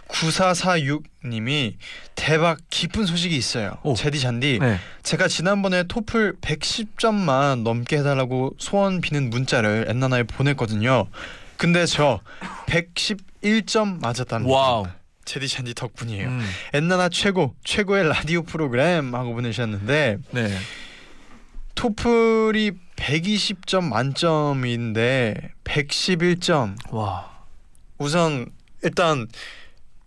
9446님이 0.08 1.74
대박 2.14 2.58
기쁜 2.70 3.04
소식이 3.04 3.36
있어요. 3.36 3.76
오. 3.82 3.94
재디 3.94 4.20
쟌디, 4.20 4.58
네. 4.58 4.78
제가 5.02 5.28
지난번에 5.28 5.82
토플 5.82 6.36
110점만 6.40 7.62
넘게 7.62 7.98
해달라고 7.98 8.54
소원 8.58 9.02
비는 9.02 9.28
문자를 9.28 9.86
엔나나에 9.88 10.22
보냈거든요. 10.22 11.08
근데 11.58 11.84
저 11.84 12.20
111점 12.68 14.00
맞았다는 14.00 14.46
wow. 14.46 14.86
재디 15.26 15.46
쟌디 15.46 15.74
덕분이에요. 15.74 16.28
음. 16.28 16.48
엔나나 16.72 17.10
최고 17.10 17.54
최고의 17.64 18.08
라디오 18.08 18.44
프로그램 18.44 19.14
하고 19.14 19.34
보내셨는데 19.34 20.18
네. 20.30 20.58
토플이 21.74 22.72
120점 22.98 23.84
만점인데 23.88 25.52
111점 25.64 26.74
와. 26.92 27.30
우선 27.98 28.46
일단 28.82 29.26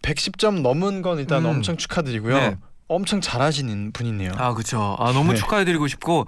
110점 0.01 0.61
넘은 0.61 1.01
건 1.01 1.19
일단 1.19 1.45
음. 1.45 1.49
엄청 1.49 1.77
축하드리고요. 1.77 2.35
네. 2.35 2.57
엄청 2.87 3.21
잘하시는 3.21 3.93
분이네요. 3.93 4.33
아 4.35 4.53
그렇죠. 4.53 4.97
아 4.99 5.13
너무 5.13 5.31
네. 5.31 5.39
축하해드리고 5.39 5.87
싶고 5.87 6.25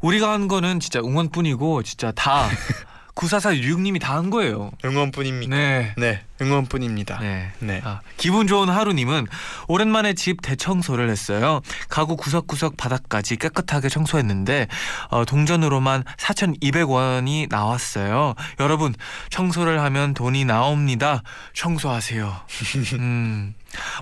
우리가 0.00 0.32
한 0.32 0.48
거는 0.48 0.80
진짜 0.80 1.00
응원뿐이고 1.00 1.82
진짜 1.82 2.10
다 2.12 2.48
9446님이 3.16 4.00
다 4.00 4.16
한 4.16 4.30
거예요. 4.30 4.70
응원뿐입니다. 4.84 5.54
네. 5.54 5.94
네. 5.96 6.22
응원뿐입니다. 6.40 7.18
네. 7.18 7.50
네. 7.58 7.80
아, 7.84 8.00
기분 8.16 8.46
좋은 8.46 8.68
하루님은 8.68 9.26
오랜만에 9.68 10.14
집 10.14 10.40
대청소를 10.42 11.10
했어요. 11.10 11.60
가구 11.88 12.16
구석구석 12.16 12.76
바닥까지 12.76 13.36
깨끗하게 13.36 13.88
청소했는데 13.88 14.68
어, 15.10 15.24
동전으로만 15.24 16.04
4,200원이 16.18 17.48
나왔어요. 17.50 18.34
여러분 18.60 18.94
청소를 19.30 19.80
하면 19.82 20.14
돈이 20.14 20.44
나옵니다. 20.44 21.22
청소하세요. 21.54 22.34
음, 22.98 23.54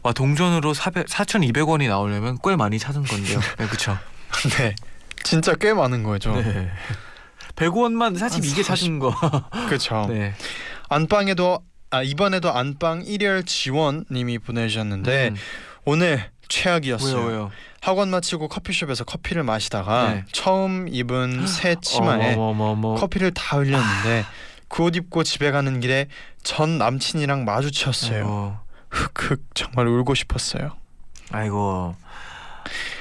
와 0.02 0.12
동전으로 0.12 0.74
400, 0.74 1.06
4,200원이 1.06 1.88
나오려면 1.88 2.38
꽤 2.44 2.54
많이 2.56 2.78
찾은 2.78 3.02
건데요. 3.04 3.40
네, 3.58 3.66
그렇죠. 3.66 3.98
네. 4.58 4.74
진짜 5.22 5.54
꽤 5.54 5.72
많은 5.72 6.02
거죠. 6.02 6.34
네. 6.36 6.70
100원만 7.56 8.18
사실 8.18 8.44
이게 8.44 8.62
40. 8.62 8.66
찾은 8.66 8.98
거. 8.98 9.14
그렇죠. 9.68 10.06
네. 10.08 10.34
안방에도 10.88 11.60
아 11.90 12.02
이번에도 12.02 12.52
안방 12.52 13.02
일열 13.04 13.44
지원님이 13.44 14.38
보내주셨는데 14.38 15.28
음, 15.28 15.36
오늘 15.84 16.30
최악이었어요. 16.48 17.16
왜요 17.16 17.26
왜요? 17.28 17.50
학원 17.80 18.10
마치고 18.10 18.48
커피숍에서 18.48 19.04
커피를 19.04 19.42
마시다가 19.44 20.14
네. 20.14 20.24
처음 20.32 20.88
입은 20.88 21.46
새 21.46 21.76
치마에 21.82 22.34
어머머머. 22.34 22.94
커피를 22.96 23.30
다 23.32 23.58
흘렸는데 23.58 24.24
그 24.68 24.82
옷 24.82 24.96
입고 24.96 25.22
집에 25.22 25.50
가는 25.52 25.78
길에 25.80 26.08
전 26.42 26.78
남친이랑 26.78 27.44
마주쳤어요. 27.44 28.58
흑흑 28.90 29.42
정말 29.54 29.86
울고 29.86 30.14
싶었어요. 30.14 30.76
아이고. 31.30 31.94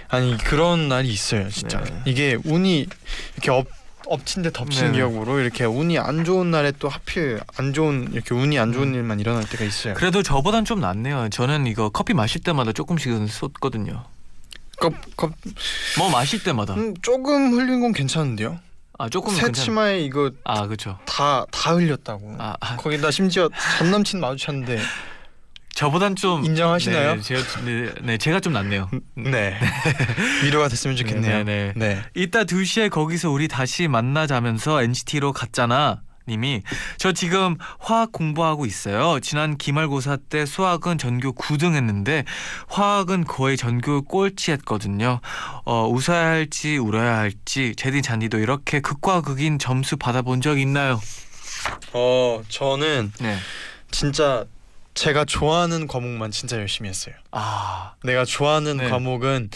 아니 0.09 0.37
그런 0.37 0.87
날이 0.89 1.09
있어요, 1.09 1.49
진짜. 1.49 1.81
네. 1.83 2.01
이게 2.05 2.37
운이 2.43 2.85
이렇게 3.33 3.49
엎 3.51 3.65
엎친 4.07 4.43
데 4.43 4.51
덮친 4.51 4.91
네네. 4.91 4.97
격으로 4.99 5.39
이렇게 5.39 5.65
운이 5.65 5.97
안 5.99 6.23
좋은 6.25 6.51
날에 6.51 6.71
또 6.79 6.89
하필 6.89 7.39
안 7.57 7.73
좋은 7.73 8.09
이렇게 8.13 8.33
운이 8.33 8.59
안 8.59 8.73
좋은 8.73 8.89
음. 8.89 8.93
일만 8.95 9.19
일어날 9.19 9.47
때가 9.47 9.63
있어요. 9.63 9.93
그래도 9.95 10.21
저보단 10.23 10.65
좀 10.65 10.79
낫네요. 10.79 11.29
저는 11.29 11.67
이거 11.67 11.89
커피 11.89 12.13
마실 12.13 12.41
때마다 12.41 12.71
조금씩은 12.73 13.27
쏟거든요. 13.27 14.03
컵, 14.79 14.93
컵, 15.15 15.31
뭐 15.97 16.09
마실 16.09 16.43
때마다. 16.43 16.73
음, 16.73 16.93
조금 17.01 17.53
흘린 17.53 17.79
건 17.81 17.93
괜찮은데요. 17.93 18.59
아 18.99 19.09
조금 19.09 19.33
새 19.33 19.51
치마에 19.51 20.01
이거 20.01 20.31
아 20.43 20.65
그렇죠. 20.67 20.99
다 21.05 21.45
다 21.51 21.73
흘렸다고. 21.73 22.35
아, 22.37 22.55
아 22.59 22.75
거기다 22.77 23.09
심지어 23.11 23.49
전 23.79 23.89
남친 23.91 24.19
마주쳤는데 24.19 24.79
저보단 25.75 26.15
좀 26.15 26.45
인정하시나요? 26.45 27.15
네, 27.15 27.21
제가 27.21 27.41
네, 27.65 27.93
네 28.01 28.17
제가 28.17 28.39
좀 28.39 28.53
낫네요. 28.53 28.89
네 29.15 29.59
위로가 30.43 30.67
됐으면 30.67 30.95
좋겠네요. 30.95 31.43
네, 31.43 31.73
네. 31.75 31.95
네. 31.95 32.03
이따 32.15 32.43
2시에 32.43 32.89
거기서 32.89 33.31
우리 33.31 33.47
다시 33.47 33.87
만나자면서 33.87 34.83
NCT로 34.83 35.33
갔잖아. 35.33 36.01
님이 36.27 36.61
저 36.97 37.11
지금 37.11 37.57
화학 37.79 38.13
공부하고 38.13 38.65
있어요. 38.65 39.19
지난 39.19 39.57
기말고사 39.57 40.17
때 40.29 40.45
수학은 40.45 40.97
전교 40.97 41.33
9등 41.33 41.73
했는데 41.73 42.23
화학은 42.69 43.25
거의 43.25 43.57
전교 43.57 44.03
꼴찌했거든요. 44.03 45.19
어, 45.65 45.87
웃어야 45.87 46.27
할지 46.27 46.77
울어야 46.77 47.17
할지 47.17 47.73
제디 47.75 48.01
잔디도 48.01 48.39
이렇게 48.39 48.79
극과 48.79 49.21
극인 49.21 49.59
점수 49.59 49.97
받아본 49.97 50.39
적 50.39 50.59
있나요? 50.59 51.01
어 51.93 52.41
저는 52.47 53.11
네. 53.19 53.37
진짜 53.91 54.45
제가 54.93 55.25
좋아하는 55.25 55.87
과목만 55.87 56.31
진짜 56.31 56.57
열심히 56.57 56.89
했어요. 56.89 57.15
아, 57.31 57.93
내가 58.03 58.25
좋아하는 58.25 58.77
네. 58.77 58.89
과목은 58.89 59.49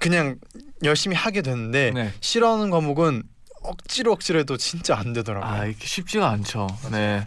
그냥 0.00 0.36
열심히 0.82 1.16
하게 1.16 1.42
되는데 1.42 1.90
네. 1.92 2.12
싫어하는 2.20 2.70
과목은 2.70 3.22
억지로 3.62 4.12
억지로 4.12 4.40
해도 4.40 4.56
진짜 4.56 4.96
안 4.96 5.12
되더라고요. 5.12 5.50
아 5.50 5.64
이게 5.66 5.86
쉽지가 5.86 6.28
않죠. 6.30 6.66
네. 6.92 7.24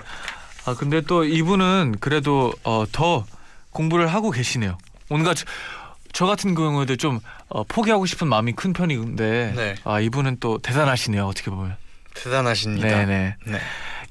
아 0.65 0.76
근데 0.76 1.02
또 1.02 1.23
이분은 1.23 1.95
그래도 2.00 2.54
어, 2.63 2.86
더 2.91 3.26
공부를 3.71 4.08
하고 4.08 4.32
계시네요. 4.32 4.78
뭔가 5.10 5.34
저, 5.34 5.45
저 6.13 6.26
같은 6.26 6.54
경우에도 6.56 6.95
좀 6.95 7.19
어, 7.47 7.63
포기하고 7.63 8.06
싶은 8.06 8.28
마음이 8.28 8.54
큰 8.54 8.73
편인데 8.73 9.54
네. 9.56 9.76
아 9.84 10.00
이분은 10.00 10.38
또 10.39 10.60
대단하시네요. 10.60 11.26
어떻게 11.26 11.50
보면. 11.50 11.76
대단하십니다. 12.13 12.88
네네. 12.88 13.36
네. 13.45 13.60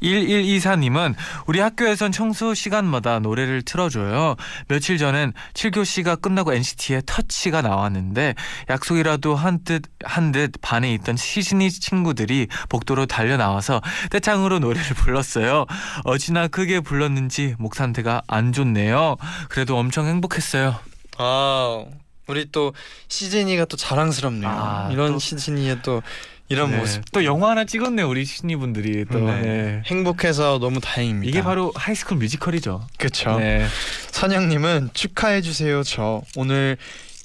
1124님은 0.02 1.14
우리 1.46 1.60
학교에선 1.60 2.12
청소 2.12 2.54
시간마다 2.54 3.18
노래를 3.18 3.62
틀어줘요. 3.62 4.36
며칠 4.68 4.98
전엔 4.98 5.32
7교시가 5.54 6.20
끝나고 6.20 6.52
NCT의 6.54 7.02
터치가 7.06 7.62
나왔는데 7.62 8.34
약속이라도 8.70 9.34
한 9.34 9.64
듯 9.64 9.82
한 10.04 10.32
듯 10.32 10.52
반에 10.60 10.92
있던 10.94 11.16
시즈니 11.16 11.70
친구들이 11.70 12.46
복도로 12.68 13.06
달려 13.06 13.36
나와서 13.36 13.80
떼창으로 14.10 14.58
노래를 14.60 14.82
불렀어요. 14.96 15.66
어찌나 16.04 16.46
크게 16.48 16.80
불렀는지 16.80 17.54
목 17.58 17.74
상태가 17.74 18.22
안 18.28 18.52
좋네요. 18.52 19.16
그래도 19.48 19.76
엄청 19.78 20.06
행복했어요. 20.06 20.76
아 21.18 21.84
우리 22.28 22.50
또 22.52 22.72
시즈니가 23.08 23.64
또 23.66 23.76
자랑스럽네요. 23.76 24.48
아, 24.50 24.88
이런 24.92 25.12
또- 25.12 25.18
시즈니의 25.18 25.80
또 25.82 26.02
이런 26.48 26.70
네. 26.70 26.76
모습 26.78 27.02
또 27.12 27.24
영화 27.24 27.50
하나 27.50 27.64
찍었네요. 27.64 28.08
우리 28.08 28.24
시즈니 28.24 28.56
분들이 28.56 29.04
또. 29.04 29.18
네. 29.18 29.40
네. 29.40 29.82
행복해서 29.86 30.58
너무 30.58 30.80
다행입니다. 30.80 31.28
이게 31.28 31.42
바로 31.42 31.72
High 31.74 31.92
School 31.92 32.18
Musical이죠. 32.18 32.86
그렇죠. 32.98 33.38
네. 33.38 33.66
선영님은 34.12 34.90
축하해 34.94 35.40
주세요. 35.42 35.82
저 35.82 36.22
오늘 36.36 36.76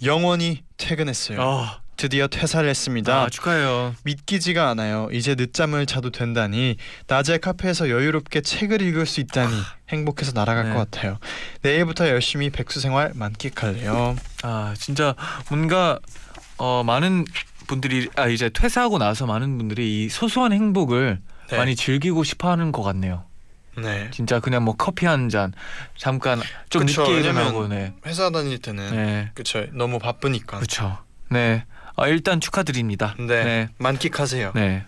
영원히 0.03 0.63
퇴근했어요. 0.77 1.39
어, 1.39 1.67
드디어 1.97 2.27
퇴사를 2.27 2.67
했습니다. 2.67 3.23
아, 3.25 3.29
축하해요. 3.29 3.93
믿기지가 4.03 4.69
않아요. 4.69 5.07
이제 5.11 5.35
늦잠을 5.35 5.85
자도 5.85 6.09
된다니 6.09 6.77
낮에 7.05 7.37
카페에서 7.37 7.91
여유롭게 7.91 8.41
책을 8.41 8.81
읽을 8.81 9.05
수 9.05 9.19
있다니 9.19 9.53
행복해서 9.89 10.31
날아갈 10.33 10.69
네. 10.69 10.73
것 10.73 10.89
같아요. 10.89 11.19
내일부터 11.61 12.09
열심히 12.09 12.49
백수 12.49 12.79
생활 12.79 13.11
만끽할래요. 13.13 14.15
아 14.41 14.73
진짜 14.79 15.13
뭔가 15.49 15.99
어 16.57 16.83
많은 16.83 17.25
분들이 17.71 18.09
아 18.17 18.27
이제 18.27 18.49
퇴사하고 18.49 18.97
나서 18.97 19.25
많은 19.25 19.57
분들이 19.57 20.03
이 20.03 20.09
소소한 20.09 20.51
행복을 20.51 21.19
네. 21.49 21.57
많이 21.57 21.73
즐기고 21.77 22.25
싶어하는 22.25 22.73
것 22.73 22.83
같네요. 22.83 23.23
네. 23.77 24.09
진짜 24.11 24.41
그냥 24.41 24.63
뭐 24.65 24.75
커피 24.75 25.05
한 25.05 25.29
잔 25.29 25.53
잠깐 25.95 26.41
좀 26.69 26.85
그쵸, 26.85 27.03
늦게 27.03 27.21
일어나고 27.21 27.69
네. 27.69 27.93
회사 28.05 28.29
다닐 28.29 28.59
때는 28.59 28.91
네. 28.93 29.31
그쵸 29.33 29.65
너무 29.71 29.99
바쁘니까. 29.99 30.57
그렇죠. 30.57 30.97
네. 31.29 31.63
아, 31.95 32.07
일단 32.07 32.41
축하드립니다. 32.41 33.15
네. 33.17 33.43
네. 33.43 33.67
만끽하세요. 33.77 34.51
네. 34.53 34.83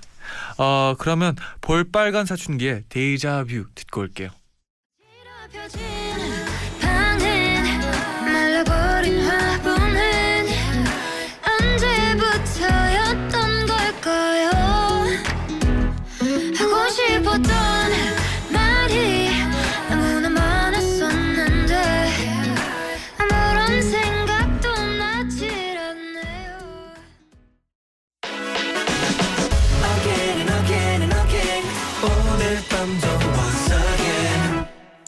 어 0.57 0.95
그러면 0.99 1.37
볼빨간 1.61 2.25
사춘기의 2.25 2.83
데이자뷰 2.89 3.67
듣고 3.75 4.01
올게요. 4.01 4.29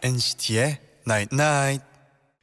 NCT의 0.06 0.78
Night 1.08 1.36
Night. 1.36 1.84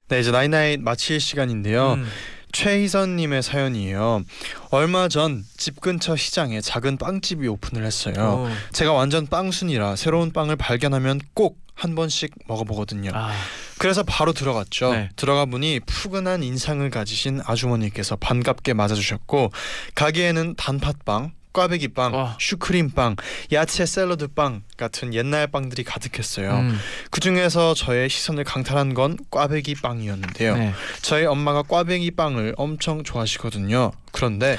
네 0.08 0.20
이제 0.20 0.30
나이나이 0.30 0.76
마칠 0.76 1.20
시간인데요. 1.20 1.94
음. 1.94 2.08
최희선님의 2.52 3.42
사연이에요. 3.42 4.22
얼마 4.70 5.08
전 5.08 5.44
집 5.56 5.80
근처 5.80 6.16
시장에 6.16 6.60
작은 6.60 6.96
빵집이 6.98 7.46
오픈을 7.48 7.84
했어요. 7.84 8.14
어. 8.18 8.50
제가 8.72 8.92
완전 8.92 9.26
빵순이라 9.26 9.96
새로운 9.96 10.32
빵을 10.32 10.56
발견하면 10.56 11.20
꼭 11.34 11.62
한 11.74 11.94
번씩 11.94 12.32
먹어보거든요. 12.46 13.10
아, 13.14 13.32
그래서 13.78 14.02
바로 14.02 14.32
들어갔죠. 14.34 14.92
네. 14.92 15.08
들어가 15.16 15.46
보니 15.46 15.80
푸근한 15.86 16.42
인상을 16.42 16.88
가지신 16.90 17.40
아주머니께서 17.44 18.14
반갑게 18.16 18.74
맞아주셨고 18.74 19.50
가게에는 19.94 20.54
단팥빵, 20.56 21.32
꽈배기 21.52 21.88
빵, 21.88 22.14
와. 22.14 22.36
슈크림 22.40 22.90
빵, 22.90 23.16
야채 23.52 23.86
샐러드 23.86 24.28
빵 24.28 24.62
같은 24.76 25.14
옛날 25.14 25.46
빵들이 25.46 25.84
가득했어요. 25.84 26.50
음. 26.50 26.78
그 27.10 27.20
중에서 27.20 27.74
저의 27.74 28.08
시선을 28.08 28.44
강탈한 28.44 28.94
건 28.94 29.18
꽈배기 29.30 29.76
빵이었는데요. 29.82 30.56
네. 30.56 30.72
저희 31.02 31.24
엄마가 31.24 31.62
꽈배기 31.62 32.12
빵을 32.12 32.54
엄청 32.56 33.04
좋아하시거든요. 33.04 33.92
그런데 34.12 34.56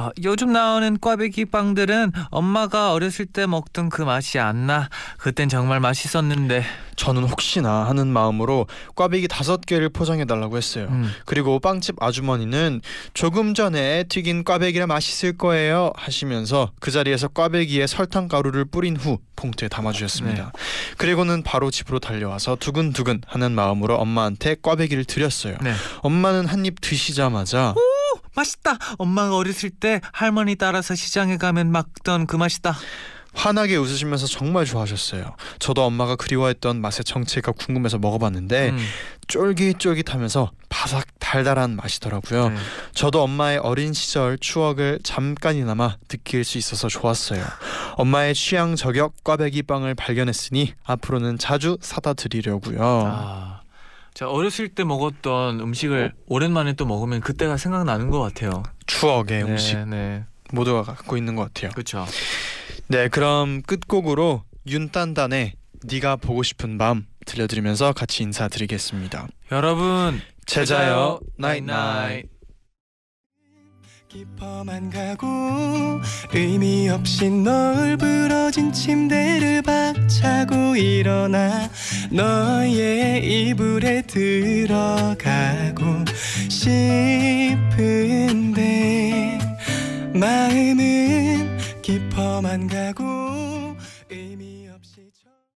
아, 0.00 0.10
요즘 0.24 0.50
나오는 0.50 0.98
꽈배기 0.98 1.44
빵들은 1.44 2.12
엄마가 2.30 2.94
어렸을 2.94 3.26
때 3.26 3.44
먹던 3.46 3.90
그 3.90 4.00
맛이 4.00 4.38
안 4.38 4.66
나. 4.66 4.88
그땐 5.18 5.50
정말 5.50 5.78
맛있었는데. 5.78 6.64
저는 6.96 7.24
혹시나 7.24 7.86
하는 7.86 8.08
마음으로 8.08 8.66
꽈배기 8.94 9.28
다섯 9.28 9.60
개를 9.66 9.90
포장해 9.90 10.24
달라고 10.24 10.56
했어요. 10.56 10.86
음. 10.90 11.10
그리고 11.26 11.58
빵집 11.58 12.02
아주머니는 12.02 12.80
조금 13.14 13.52
전에 13.54 14.04
튀긴 14.04 14.44
꽈배기라 14.44 14.86
맛있을 14.86 15.36
거예요 15.38 15.92
하시면서 15.96 16.72
그 16.78 16.90
자리에서 16.90 17.28
꽈배기에 17.28 17.86
설탕 17.86 18.28
가루를 18.28 18.66
뿌린 18.66 18.96
후 18.96 19.18
봉투에 19.36 19.68
담아 19.68 19.92
주셨습니다. 19.92 20.52
네. 20.54 20.60
그리고는 20.98 21.42
바로 21.42 21.70
집으로 21.70 22.00
달려와서 22.00 22.56
두근두근 22.56 23.22
하는 23.26 23.52
마음으로 23.52 23.96
엄마한테 23.96 24.56
꽈배기를 24.56 25.04
드렸어요. 25.06 25.56
네. 25.62 25.72
엄마는 26.00 26.46
한 26.46 26.66
입 26.66 26.82
드시자마자 26.82 27.74
맛있다. 28.40 28.78
엄마가 28.98 29.36
어렸을 29.36 29.70
때 29.70 30.00
할머니 30.12 30.56
따라서 30.56 30.94
시장에 30.94 31.36
가면 31.36 31.70
먹던 31.72 32.26
그 32.26 32.36
맛이다. 32.36 32.76
환하게 33.32 33.76
웃으시면서 33.76 34.26
정말 34.26 34.64
좋아하셨어요. 34.64 35.36
저도 35.60 35.84
엄마가 35.84 36.16
그리워했던 36.16 36.80
맛의 36.80 37.04
정체가 37.04 37.52
궁금해서 37.52 37.98
먹어봤는데 37.98 38.70
음. 38.70 38.78
쫄깃쫄깃하면서 39.28 40.50
바삭 40.68 41.06
달달한 41.20 41.76
맛이더라고요. 41.76 42.48
네. 42.48 42.56
저도 42.92 43.22
엄마의 43.22 43.58
어린 43.58 43.92
시절 43.92 44.36
추억을 44.36 44.98
잠깐이나마 45.04 45.96
느낄 46.08 46.42
수 46.42 46.58
있어서 46.58 46.88
좋았어요. 46.88 47.44
엄마의 47.94 48.34
취향 48.34 48.74
저격 48.74 49.22
꽈배기 49.22 49.62
빵을 49.62 49.94
발견했으니 49.94 50.74
앞으로는 50.82 51.38
자주 51.38 51.78
사다 51.80 52.14
드리려고요. 52.14 52.78
아, 52.80 53.59
자 54.14 54.28
어렸을 54.28 54.68
때 54.68 54.84
먹었던 54.84 55.60
음식을 55.60 56.12
오랜만에 56.26 56.74
또 56.74 56.84
먹으면 56.86 57.20
그때가 57.20 57.56
생각나는 57.56 58.10
것 58.10 58.20
같아요. 58.20 58.62
추억의 58.86 59.44
음식 59.44 59.76
네, 59.78 59.84
네, 59.84 60.24
모두가 60.52 60.82
갖고 60.82 61.16
있는 61.16 61.36
것 61.36 61.44
같아요. 61.44 61.70
그렇죠. 61.70 62.04
네, 62.88 63.08
그럼 63.08 63.62
끝곡으로 63.62 64.42
윤딴딴의 64.66 65.54
네가 65.84 66.16
보고 66.16 66.42
싶은 66.42 66.76
밤 66.76 67.06
들려드리면서 67.26 67.92
같이 67.92 68.22
인사드리겠습니다. 68.22 69.28
여러분 69.52 70.20
제자요 70.46 71.20
나잇나잇. 71.38 72.39
깊어만 74.10 74.90
가고 74.90 75.28
의미 76.34 76.88
없이 76.88 77.30
널브러진 77.30 78.72
침대를 78.72 79.62
박차고 79.62 80.74
일어나 80.74 81.70
너의 82.10 83.24
이불에 83.24 84.02
들어가고 84.02 85.84
싶은데 86.48 88.18
마음은 90.12 91.58
깊어만 91.80 92.66
가고 92.66 93.49